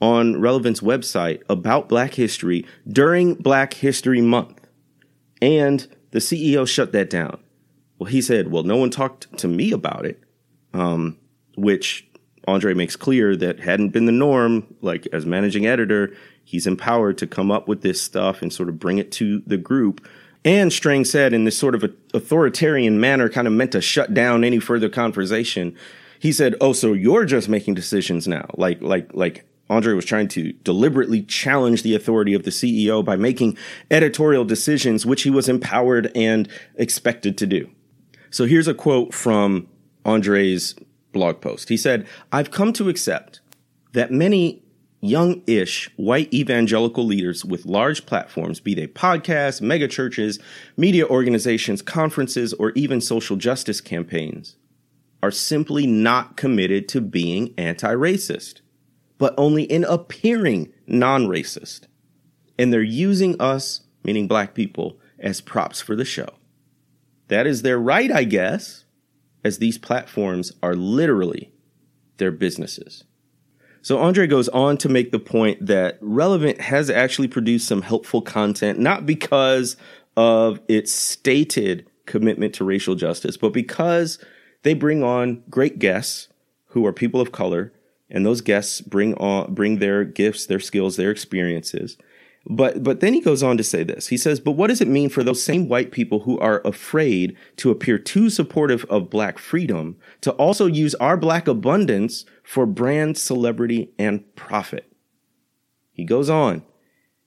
[0.00, 4.66] on Relevant's website about Black history during Black History Month.
[5.42, 7.40] And the CEO shut that down.
[7.98, 10.22] Well, he said, Well, no one talked to me about it.
[10.72, 11.18] Um,
[11.56, 12.08] which
[12.46, 14.74] Andre makes clear that hadn't been the norm.
[14.80, 18.78] Like as managing editor, he's empowered to come up with this stuff and sort of
[18.78, 20.06] bring it to the group.
[20.44, 21.84] And Strang said in this sort of
[22.14, 25.76] authoritarian manner, kind of meant to shut down any further conversation.
[26.20, 28.46] He said, "Oh, so you're just making decisions now?
[28.56, 33.16] Like, like, like Andre was trying to deliberately challenge the authority of the CEO by
[33.16, 33.56] making
[33.90, 37.68] editorial decisions, which he was empowered and expected to do."
[38.30, 39.66] So here's a quote from
[40.04, 40.76] Andre's
[41.12, 41.68] blog post.
[41.68, 43.40] He said, I've come to accept
[43.92, 44.62] that many
[45.00, 50.40] young ish white evangelical leaders with large platforms, be they podcasts, megachurches,
[50.76, 54.56] media organizations, conferences, or even social justice campaigns,
[55.22, 58.60] are simply not committed to being anti racist,
[59.18, 61.82] but only in appearing non racist.
[62.58, 66.28] And they're using us, meaning black people, as props for the show.
[67.28, 68.84] That is their right, I guess,
[69.44, 71.52] as these platforms are literally
[72.16, 73.04] their businesses.
[73.82, 78.20] So Andre goes on to make the point that Relevant has actually produced some helpful
[78.20, 79.76] content, not because
[80.16, 84.22] of its stated commitment to racial justice, but because
[84.62, 86.28] they bring on great guests
[86.66, 87.72] who are people of color,
[88.08, 91.96] and those guests bring on bring their gifts, their skills, their experiences.
[92.46, 94.08] But but then he goes on to say this.
[94.08, 97.36] He says, "But what does it mean for those same white people who are afraid
[97.56, 103.18] to appear too supportive of black freedom to also use our black abundance for brand
[103.18, 104.90] celebrity and profit?"
[105.92, 106.62] He goes on,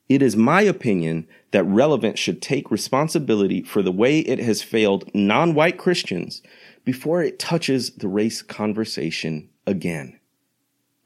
[0.09, 5.09] "It is my opinion that relevant should take responsibility for the way it has failed
[5.13, 6.41] non-white Christians
[6.83, 10.19] before it touches the race conversation again."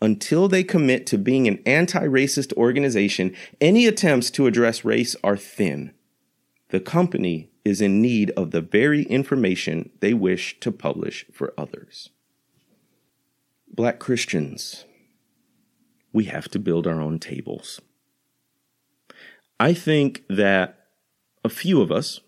[0.02, 5.38] Until they commit to being an anti racist organization, any attempts to address race are
[5.38, 5.92] thin.
[6.70, 12.10] The company is in need of the very information they wish to publish for others.
[13.68, 14.86] Black Christians,
[16.14, 17.82] we have to build our own tables.
[19.60, 20.78] I think that
[21.44, 22.20] a few of us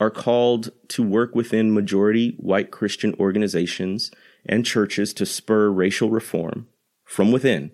[0.00, 4.10] are called to work within majority white Christian organizations
[4.46, 6.68] and churches to spur racial reform
[7.04, 7.70] from within.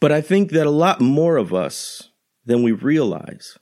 [0.00, 2.10] But I think that a lot more of us
[2.44, 3.58] than we realize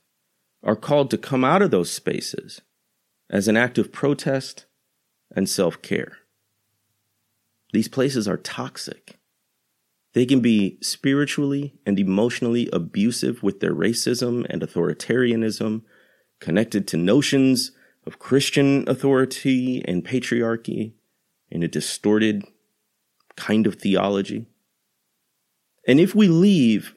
[0.63, 2.61] are called to come out of those spaces
[3.29, 4.65] as an act of protest
[5.35, 6.17] and self care.
[7.71, 9.19] These places are toxic.
[10.13, 15.81] They can be spiritually and emotionally abusive with their racism and authoritarianism,
[16.39, 17.71] connected to notions
[18.05, 20.93] of Christian authority and patriarchy
[21.49, 22.45] in a distorted
[23.35, 24.47] kind of theology.
[25.87, 26.93] And if we leave,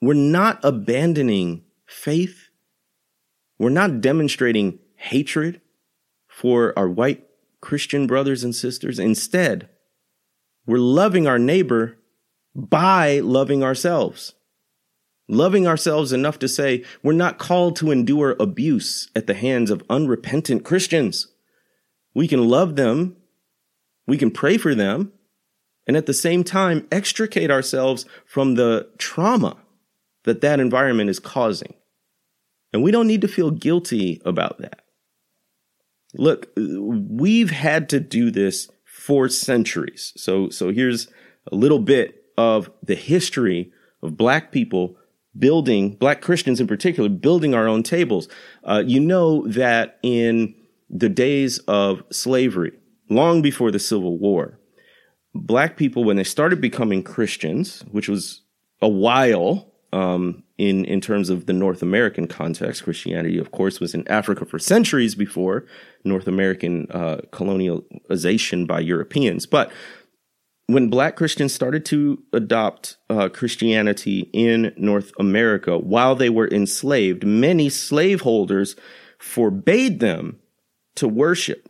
[0.00, 2.48] we're not abandoning faith.
[3.58, 5.60] We're not demonstrating hatred
[6.28, 7.24] for our white
[7.60, 8.98] Christian brothers and sisters.
[8.98, 9.68] Instead,
[10.66, 11.96] we're loving our neighbor
[12.56, 14.34] by loving ourselves.
[15.28, 19.84] Loving ourselves enough to say we're not called to endure abuse at the hands of
[19.90, 21.28] unrepentant Christians.
[22.14, 23.16] We can love them.
[24.06, 25.12] We can pray for them
[25.86, 29.56] and at the same time extricate ourselves from the trauma
[30.24, 31.74] that that environment is causing.
[32.72, 34.82] And we don't need to feel guilty about that.
[36.14, 40.12] Look, we've had to do this for centuries.
[40.16, 41.08] So, so here's
[41.50, 43.72] a little bit of the history
[44.02, 44.96] of black people
[45.38, 48.28] building, black Christians in particular, building our own tables.
[48.64, 50.54] Uh, you know that in
[50.88, 52.72] the days of slavery,
[53.10, 54.58] long before the Civil War,
[55.34, 58.42] black people when they started becoming Christians, which was
[58.80, 62.84] a while um, in in terms of the North American context.
[62.84, 65.66] Christianity, of course, was in Africa for centuries before
[66.04, 69.46] North American uh, colonialization by Europeans.
[69.46, 69.70] But
[70.66, 77.24] when black Christians started to adopt uh, Christianity in North America while they were enslaved,
[77.24, 78.76] many slaveholders
[79.18, 80.38] forbade them
[80.96, 81.68] to worship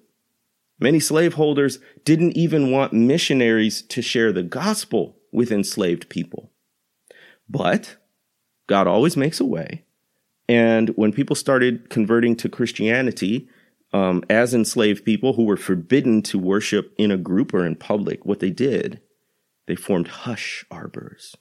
[0.79, 6.53] Many slaveholders didn't even want missionaries to share the gospel with enslaved people.
[7.49, 7.97] But
[8.67, 9.85] God always makes a way.
[10.49, 13.49] And when people started converting to Christianity
[13.97, 18.25] um, as enslaved people who were forbidden to worship in a group or in public,
[18.27, 19.01] what they did,
[19.67, 21.37] they formed hush arbors.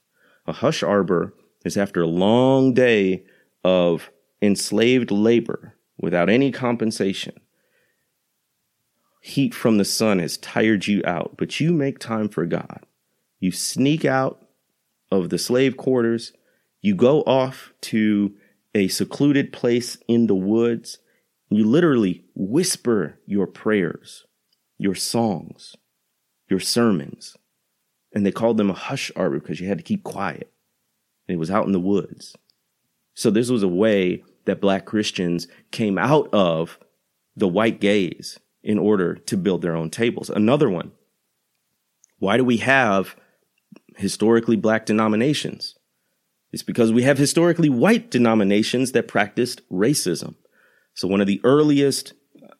[0.45, 1.33] A hush arbor
[1.63, 3.23] is after a long day
[3.63, 4.09] of
[4.41, 7.33] enslaved labor without any compensation
[9.25, 12.85] heat from the sun has tired you out, but you make time for God.
[13.39, 14.39] You sneak out
[15.11, 16.31] of the slave quarters,
[16.79, 18.35] you go off to
[18.75, 20.99] a secluded place in the woods,
[21.49, 24.25] you literally whisper your prayers,
[24.77, 25.75] your songs,
[26.49, 27.35] your sermons.
[28.13, 30.51] And they called them a hush arbor because you had to keep quiet.
[31.27, 32.35] And it was out in the woods.
[33.13, 36.79] So this was a way that black Christians came out of
[37.35, 40.29] the white gaze in order to build their own tables.
[40.29, 40.91] Another one.
[42.19, 43.15] Why do we have
[43.97, 45.75] historically black denominations?
[46.51, 50.35] It's because we have historically white denominations that practiced racism.
[50.95, 52.13] So one of the earliest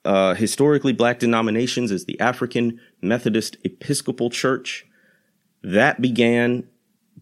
[0.04, 4.86] uh, historically black denominations is the African Methodist Episcopal Church.
[5.64, 6.68] That began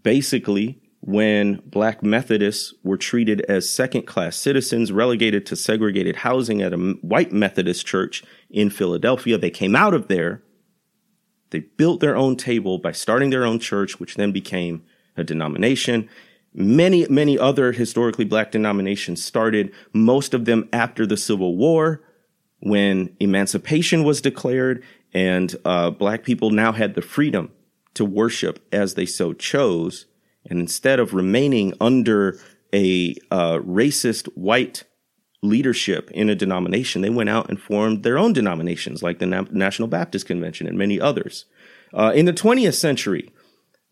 [0.02, 6.74] basically when black Methodists were treated as second class citizens, relegated to segregated housing at
[6.74, 9.38] a white Methodist church in Philadelphia.
[9.38, 10.42] They came out of there.
[11.52, 14.84] They built their own table by starting their own church, which then became
[15.16, 16.10] a denomination.
[16.54, 22.02] Many, many other historically black denominations started, most of them after the Civil War,
[22.60, 24.84] when emancipation was declared
[25.14, 27.52] and uh, black people now had the freedom
[27.96, 30.06] to worship as they so chose
[30.46, 32.40] and instead of remaining under
[32.74, 34.84] a uh, racist white
[35.42, 39.46] leadership in a denomination, they went out and formed their own denominations, like the Na-
[39.52, 41.46] National Baptist Convention and many others.
[41.94, 43.32] Uh, in the 20th century,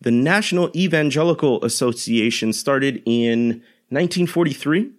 [0.01, 4.91] the National Evangelical Association started in 1943,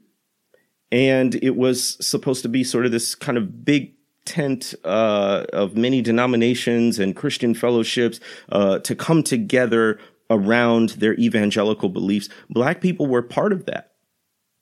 [0.93, 3.95] and it was supposed to be sort of this kind of big
[4.25, 9.99] tent uh, of many denominations and Christian fellowships uh, to come together
[10.31, 12.29] around their evangelical beliefs.
[12.49, 13.93] Black people were part of that.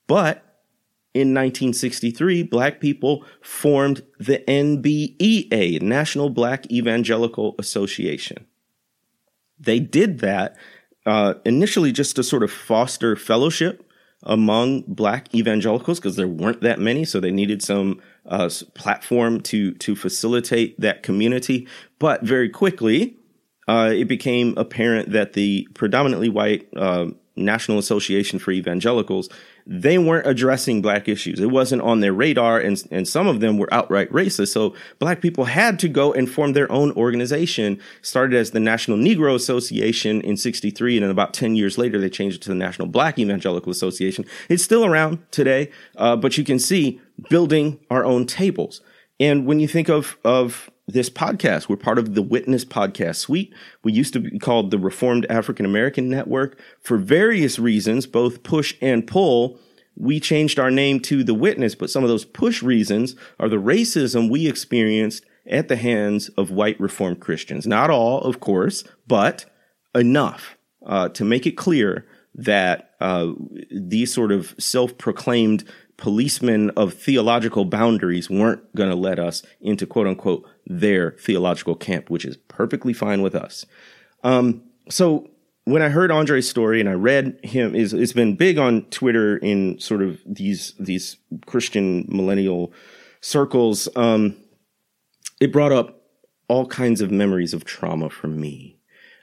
[0.07, 0.39] But
[1.13, 8.47] in 1963, black people formed the NBEA, National Black Evangelical Association.
[9.61, 10.57] They did that
[11.07, 13.87] uh, initially just to sort of foster fellowship
[14.23, 19.73] among black evangelicals because there weren't that many, so they needed some uh, platform to
[19.73, 21.67] to facilitate that community.
[21.99, 23.17] But very quickly,
[23.69, 27.07] uh, it became apparent that the predominantly white uh,
[27.37, 29.29] National Association for Evangelicals
[29.67, 31.41] they weren't addressing black issues.
[31.41, 34.53] It wasn't on their radar, and and some of them were outright racist.
[34.53, 37.81] So black people had to go and form their own organization.
[38.03, 42.11] Started as the National Negro Association in '63, and then about ten years later, they
[42.11, 44.25] changed it to the National Black Evangelical Association.
[44.49, 48.81] It's still around today, uh, but you can see building our own tables.
[49.19, 51.69] And when you think of of this podcast.
[51.69, 53.53] We're part of the Witness Podcast Suite.
[53.83, 56.59] We used to be called the Reformed African American Network.
[56.81, 59.59] For various reasons, both push and pull,
[59.97, 63.57] we changed our name to The Witness, but some of those push reasons are the
[63.57, 67.67] racism we experienced at the hands of white Reformed Christians.
[67.67, 69.45] Not all, of course, but
[69.95, 73.33] enough uh, to make it clear that uh,
[73.71, 75.65] these sort of self proclaimed
[76.01, 82.11] policemen of theological boundaries weren't going to let us into quote unquote their theological camp,
[82.11, 83.67] which is perfectly fine with us.
[84.25, 85.31] Um, so
[85.65, 89.37] when I heard Andre's story and I read him, is it's been big on Twitter
[89.37, 92.73] in sort of these these Christian millennial
[93.21, 93.89] circles.
[93.95, 94.37] Um,
[95.41, 96.03] it brought up
[96.49, 98.79] all kinds of memories of trauma for me.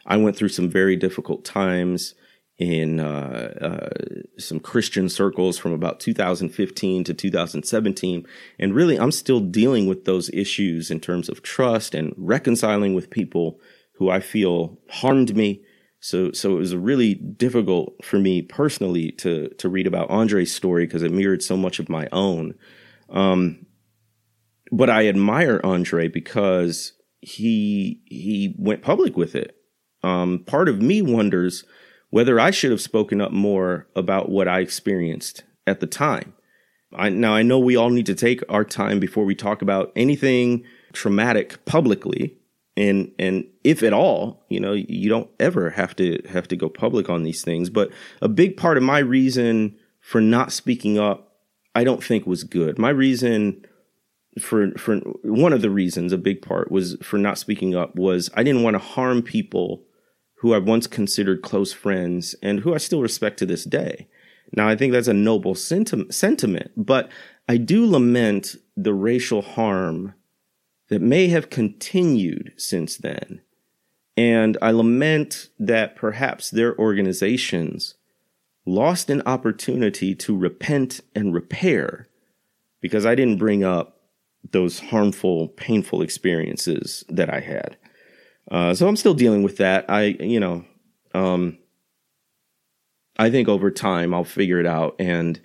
[0.05, 2.13] I went through some very difficult times
[2.57, 8.25] in uh, uh, some Christian circles from about 2015 to 2017.
[8.57, 13.11] And really, I'm still dealing with those issues in terms of trust and reconciling with
[13.11, 13.59] people
[13.93, 15.63] who I feel harmed me.
[15.99, 20.85] So, so it was really difficult for me personally to to read about Andre's story
[20.85, 22.53] because it mirrored so much of my own.
[23.09, 23.65] Um,
[24.71, 29.55] but I admire Andre because he he went public with it.
[30.03, 31.63] Um, part of me wonders
[32.09, 36.33] whether I should have spoken up more about what I experienced at the time.
[36.95, 39.91] I, now, I know we all need to take our time before we talk about
[39.95, 42.37] anything traumatic publicly.
[42.77, 46.69] And, and if at all, you know, you don't ever have to have to go
[46.69, 47.69] public on these things.
[47.69, 47.91] But
[48.21, 51.33] a big part of my reason for not speaking up,
[51.75, 52.79] I don't think was good.
[52.79, 53.65] My reason
[54.39, 58.29] for for one of the reasons, a big part was for not speaking up was
[58.35, 59.83] I didn't want to harm people
[60.47, 64.07] who I once considered close friends and who I still respect to this day.
[64.53, 67.11] Now, I think that's a noble senti- sentiment, but
[67.49, 70.13] I do lament the racial harm
[70.87, 73.41] that may have continued since then.
[74.15, 77.95] And I lament that perhaps their organizations
[78.65, 82.07] lost an opportunity to repent and repair
[82.79, 83.99] because I didn't bring up
[84.51, 87.75] those harmful, painful experiences that I had.
[88.49, 89.85] Uh, so I'm still dealing with that.
[89.89, 90.65] I, you know,
[91.13, 91.57] um,
[93.17, 95.39] I think over time I'll figure it out, and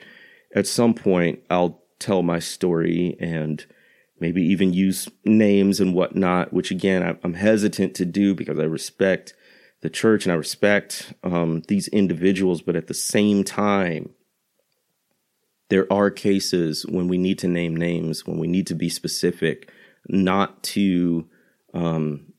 [0.54, 3.64] at some point I'll tell my story and
[4.20, 9.34] maybe even use names and whatnot, which again, I'm hesitant to do because I respect
[9.80, 14.10] the church and I respect um, these individuals, but at the same time,
[15.70, 19.70] there are cases when we need to name names, when we need to be specific,
[20.08, 21.26] not to
[21.74, 22.31] um,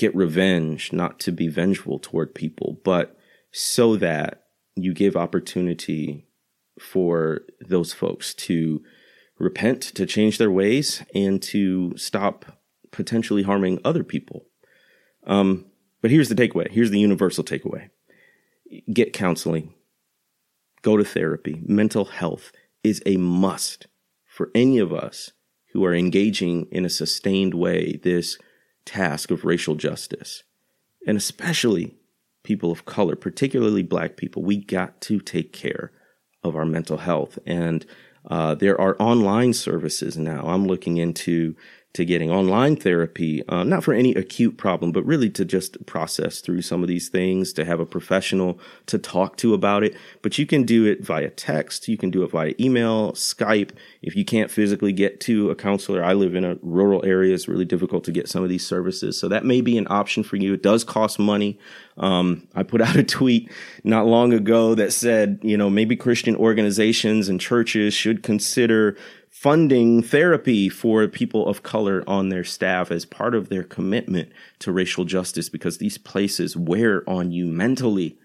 [0.00, 3.18] get revenge, not to be vengeful toward people, but
[3.52, 6.26] so that you give opportunity
[6.78, 8.82] for those folks to
[9.38, 12.58] repent, to change their ways, and to stop
[12.90, 14.46] potentially harming other people.
[15.26, 15.66] Um,
[16.00, 16.70] but here's the takeaway.
[16.70, 17.90] Here's the universal takeaway.
[18.90, 19.74] Get counseling.
[20.80, 21.60] Go to therapy.
[21.66, 23.86] Mental health is a must
[24.24, 25.32] for any of us
[25.74, 28.38] who are engaging in a sustained way this
[28.84, 30.42] task of racial justice.
[31.06, 31.96] And especially
[32.42, 35.92] people of color, particularly black people, we got to take care
[36.42, 37.38] of our mental health.
[37.46, 37.84] And
[38.28, 40.46] uh, there are online services now.
[40.46, 41.56] I'm looking into
[41.92, 46.40] to getting online therapy, uh, not for any acute problem, but really to just process
[46.40, 49.96] through some of these things, to have a professional to talk to about it.
[50.22, 53.72] But you can do it via text, you can do it via email, Skype.
[54.02, 57.48] If you can't physically get to a counselor, I live in a rural area, it's
[57.48, 59.18] really difficult to get some of these services.
[59.18, 60.54] So that may be an option for you.
[60.54, 61.58] It does cost money.
[61.96, 63.50] Um, I put out a tweet
[63.82, 68.96] not long ago that said, you know, maybe Christian organizations and churches should consider
[69.30, 74.72] funding therapy for people of color on their staff as part of their commitment to
[74.72, 78.18] racial justice because these places wear on you mentally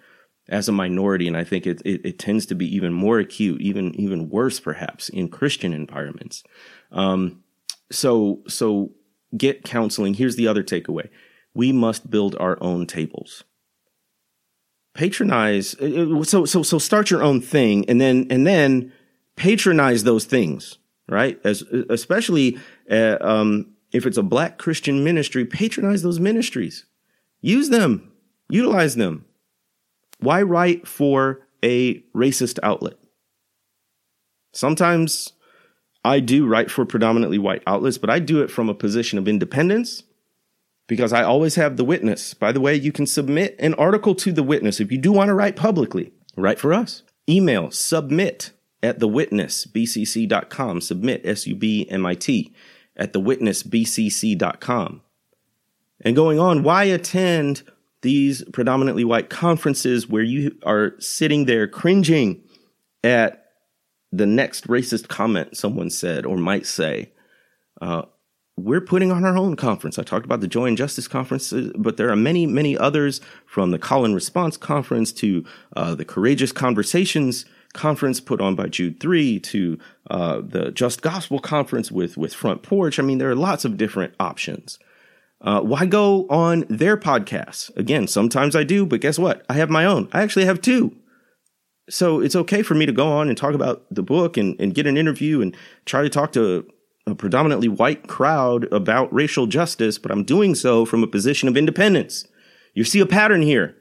[0.50, 1.28] as a minority.
[1.28, 4.60] And i think it, it, it tends to be even more acute even even worse
[4.60, 6.44] perhaps in christian environments.
[6.92, 7.44] Um,
[7.92, 8.92] so so
[9.38, 10.16] get counseling.
[10.16, 11.10] Here's the other takeaway.
[11.54, 13.44] We must build our own tables.
[14.96, 18.92] Patronize uh, uh, so so so start your own thing and then and then
[19.36, 21.40] patronize those things right?
[21.44, 22.58] As especially
[22.90, 26.86] uh, um, if it's a black Christian ministry, patronize those ministries,
[27.42, 28.12] use them,
[28.50, 29.26] utilize them.
[30.20, 32.98] Why write for a racist outlet?
[34.54, 35.34] Sometimes
[36.04, 39.28] I do write for predominantly white outlets, but I do it from a position of
[39.28, 40.04] independence
[40.88, 42.34] because I always have the witness.
[42.34, 45.30] By the way, you can submit an article to the witness if you do want
[45.30, 46.14] to write publicly.
[46.38, 47.04] Write for us.
[47.28, 48.52] Email submit
[48.86, 50.82] at thewitnessbcc.com.
[50.82, 52.54] Submit, S U B M I T,
[52.96, 55.02] at thewitnessbcc.com.
[56.02, 57.64] And going on, why attend
[58.02, 62.44] these predominantly white conferences where you are sitting there cringing
[63.04, 63.46] at
[64.12, 67.12] the next racist comment someone said or might say?
[67.82, 68.04] Uh,
[68.58, 70.00] we're putting on our own conference.
[70.00, 73.72] I talked about the Joy and Justice Conference, but there are many, many others from
[73.72, 75.44] the Call and Response Conference to
[75.76, 77.46] uh, the Courageous Conversations
[77.76, 79.78] conference put on by Jude 3 to
[80.10, 82.98] uh, the Just Gospel conference with, with Front Porch.
[82.98, 84.80] I mean, there are lots of different options.
[85.42, 87.76] Uh, why go on their podcasts?
[87.78, 89.46] Again, sometimes I do, but guess what?
[89.48, 90.10] I have my own.
[90.12, 90.96] I actually have two.
[91.90, 94.74] So it's okay for me to go on and talk about the book and, and
[94.74, 95.56] get an interview and
[95.86, 96.68] try to talk to
[97.06, 101.56] a predominantly white crowd about racial justice, but I'm doing so from a position of
[101.56, 102.28] independence.
[102.74, 103.76] You see a pattern here.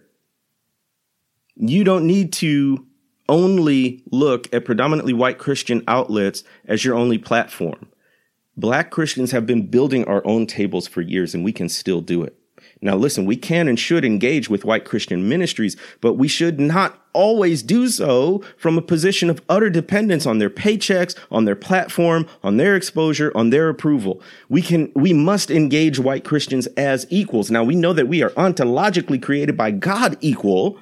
[1.57, 2.87] You don't need to
[3.29, 7.89] only look at predominantly white Christian outlets as your only platform.
[8.57, 12.23] Black Christians have been building our own tables for years and we can still do
[12.23, 12.39] it.
[12.81, 17.01] Now listen, we can and should engage with white Christian ministries, but we should not
[17.13, 22.27] always do so from a position of utter dependence on their paychecks, on their platform,
[22.43, 24.21] on their exposure, on their approval.
[24.49, 27.51] We can, we must engage white Christians as equals.
[27.51, 30.79] Now we know that we are ontologically created by God equal,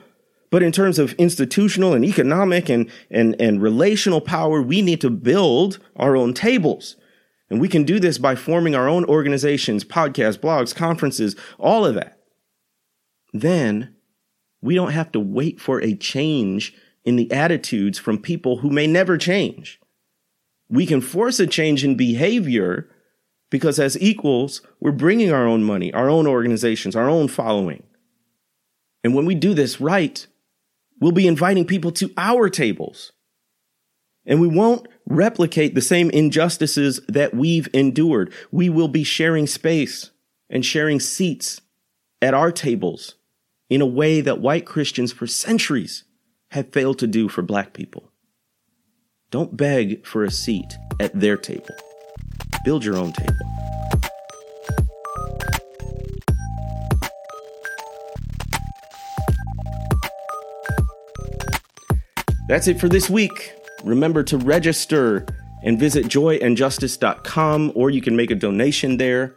[0.52, 5.08] but in terms of institutional and economic and, and, and relational power, we need to
[5.08, 6.96] build our own tables.
[7.48, 11.94] And we can do this by forming our own organizations, podcasts, blogs, conferences, all of
[11.94, 12.18] that.
[13.32, 13.96] Then
[14.60, 18.86] we don't have to wait for a change in the attitudes from people who may
[18.86, 19.80] never change.
[20.68, 22.90] We can force a change in behavior
[23.50, 27.84] because as equals, we're bringing our own money, our own organizations, our own following.
[29.02, 30.26] And when we do this right,
[31.02, 33.10] We'll be inviting people to our tables.
[34.24, 38.32] And we won't replicate the same injustices that we've endured.
[38.52, 40.12] We will be sharing space
[40.48, 41.60] and sharing seats
[42.22, 43.16] at our tables
[43.68, 46.04] in a way that white Christians for centuries
[46.52, 48.12] have failed to do for black people.
[49.32, 51.74] Don't beg for a seat at their table.
[52.64, 53.51] Build your own table.
[62.48, 63.54] That's it for this week.
[63.84, 65.26] Remember to register
[65.62, 69.34] and visit joyandjustice.com or you can make a donation there.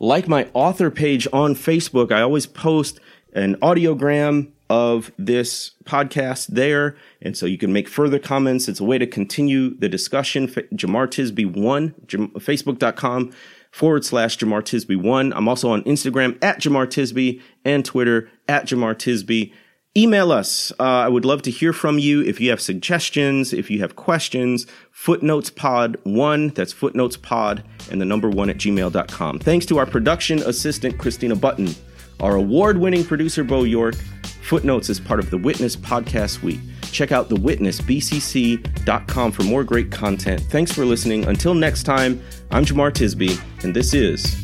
[0.00, 2.98] Like my author page on Facebook, I always post
[3.34, 6.96] an audiogram of this podcast there.
[7.22, 8.68] And so you can make further comments.
[8.68, 10.48] It's a way to continue the discussion.
[10.48, 13.32] Jemar Tisby one, facebook.com
[13.70, 15.32] forward slash Jemar Tisby one.
[15.32, 19.52] I'm also on Instagram at Jemar Tisby and Twitter at Jemar Tisby.
[19.96, 20.70] Email us.
[20.78, 23.96] Uh, I would love to hear from you if you have suggestions, if you have
[23.96, 24.64] questions.
[24.94, 29.40] Footnotespod1, that's footnotespod, and the number one at gmail.com.
[29.40, 31.74] Thanks to our production assistant, Christina Button.
[32.20, 33.96] Our award winning producer, Bo York.
[34.42, 36.60] Footnotes is part of the Witness Podcast Suite.
[36.92, 40.40] Check out thewitnessbcc.com for more great content.
[40.42, 41.26] Thanks for listening.
[41.26, 42.22] Until next time,
[42.52, 44.36] I'm Jemar Tisby, and this is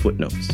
[0.00, 0.48] Footnotes.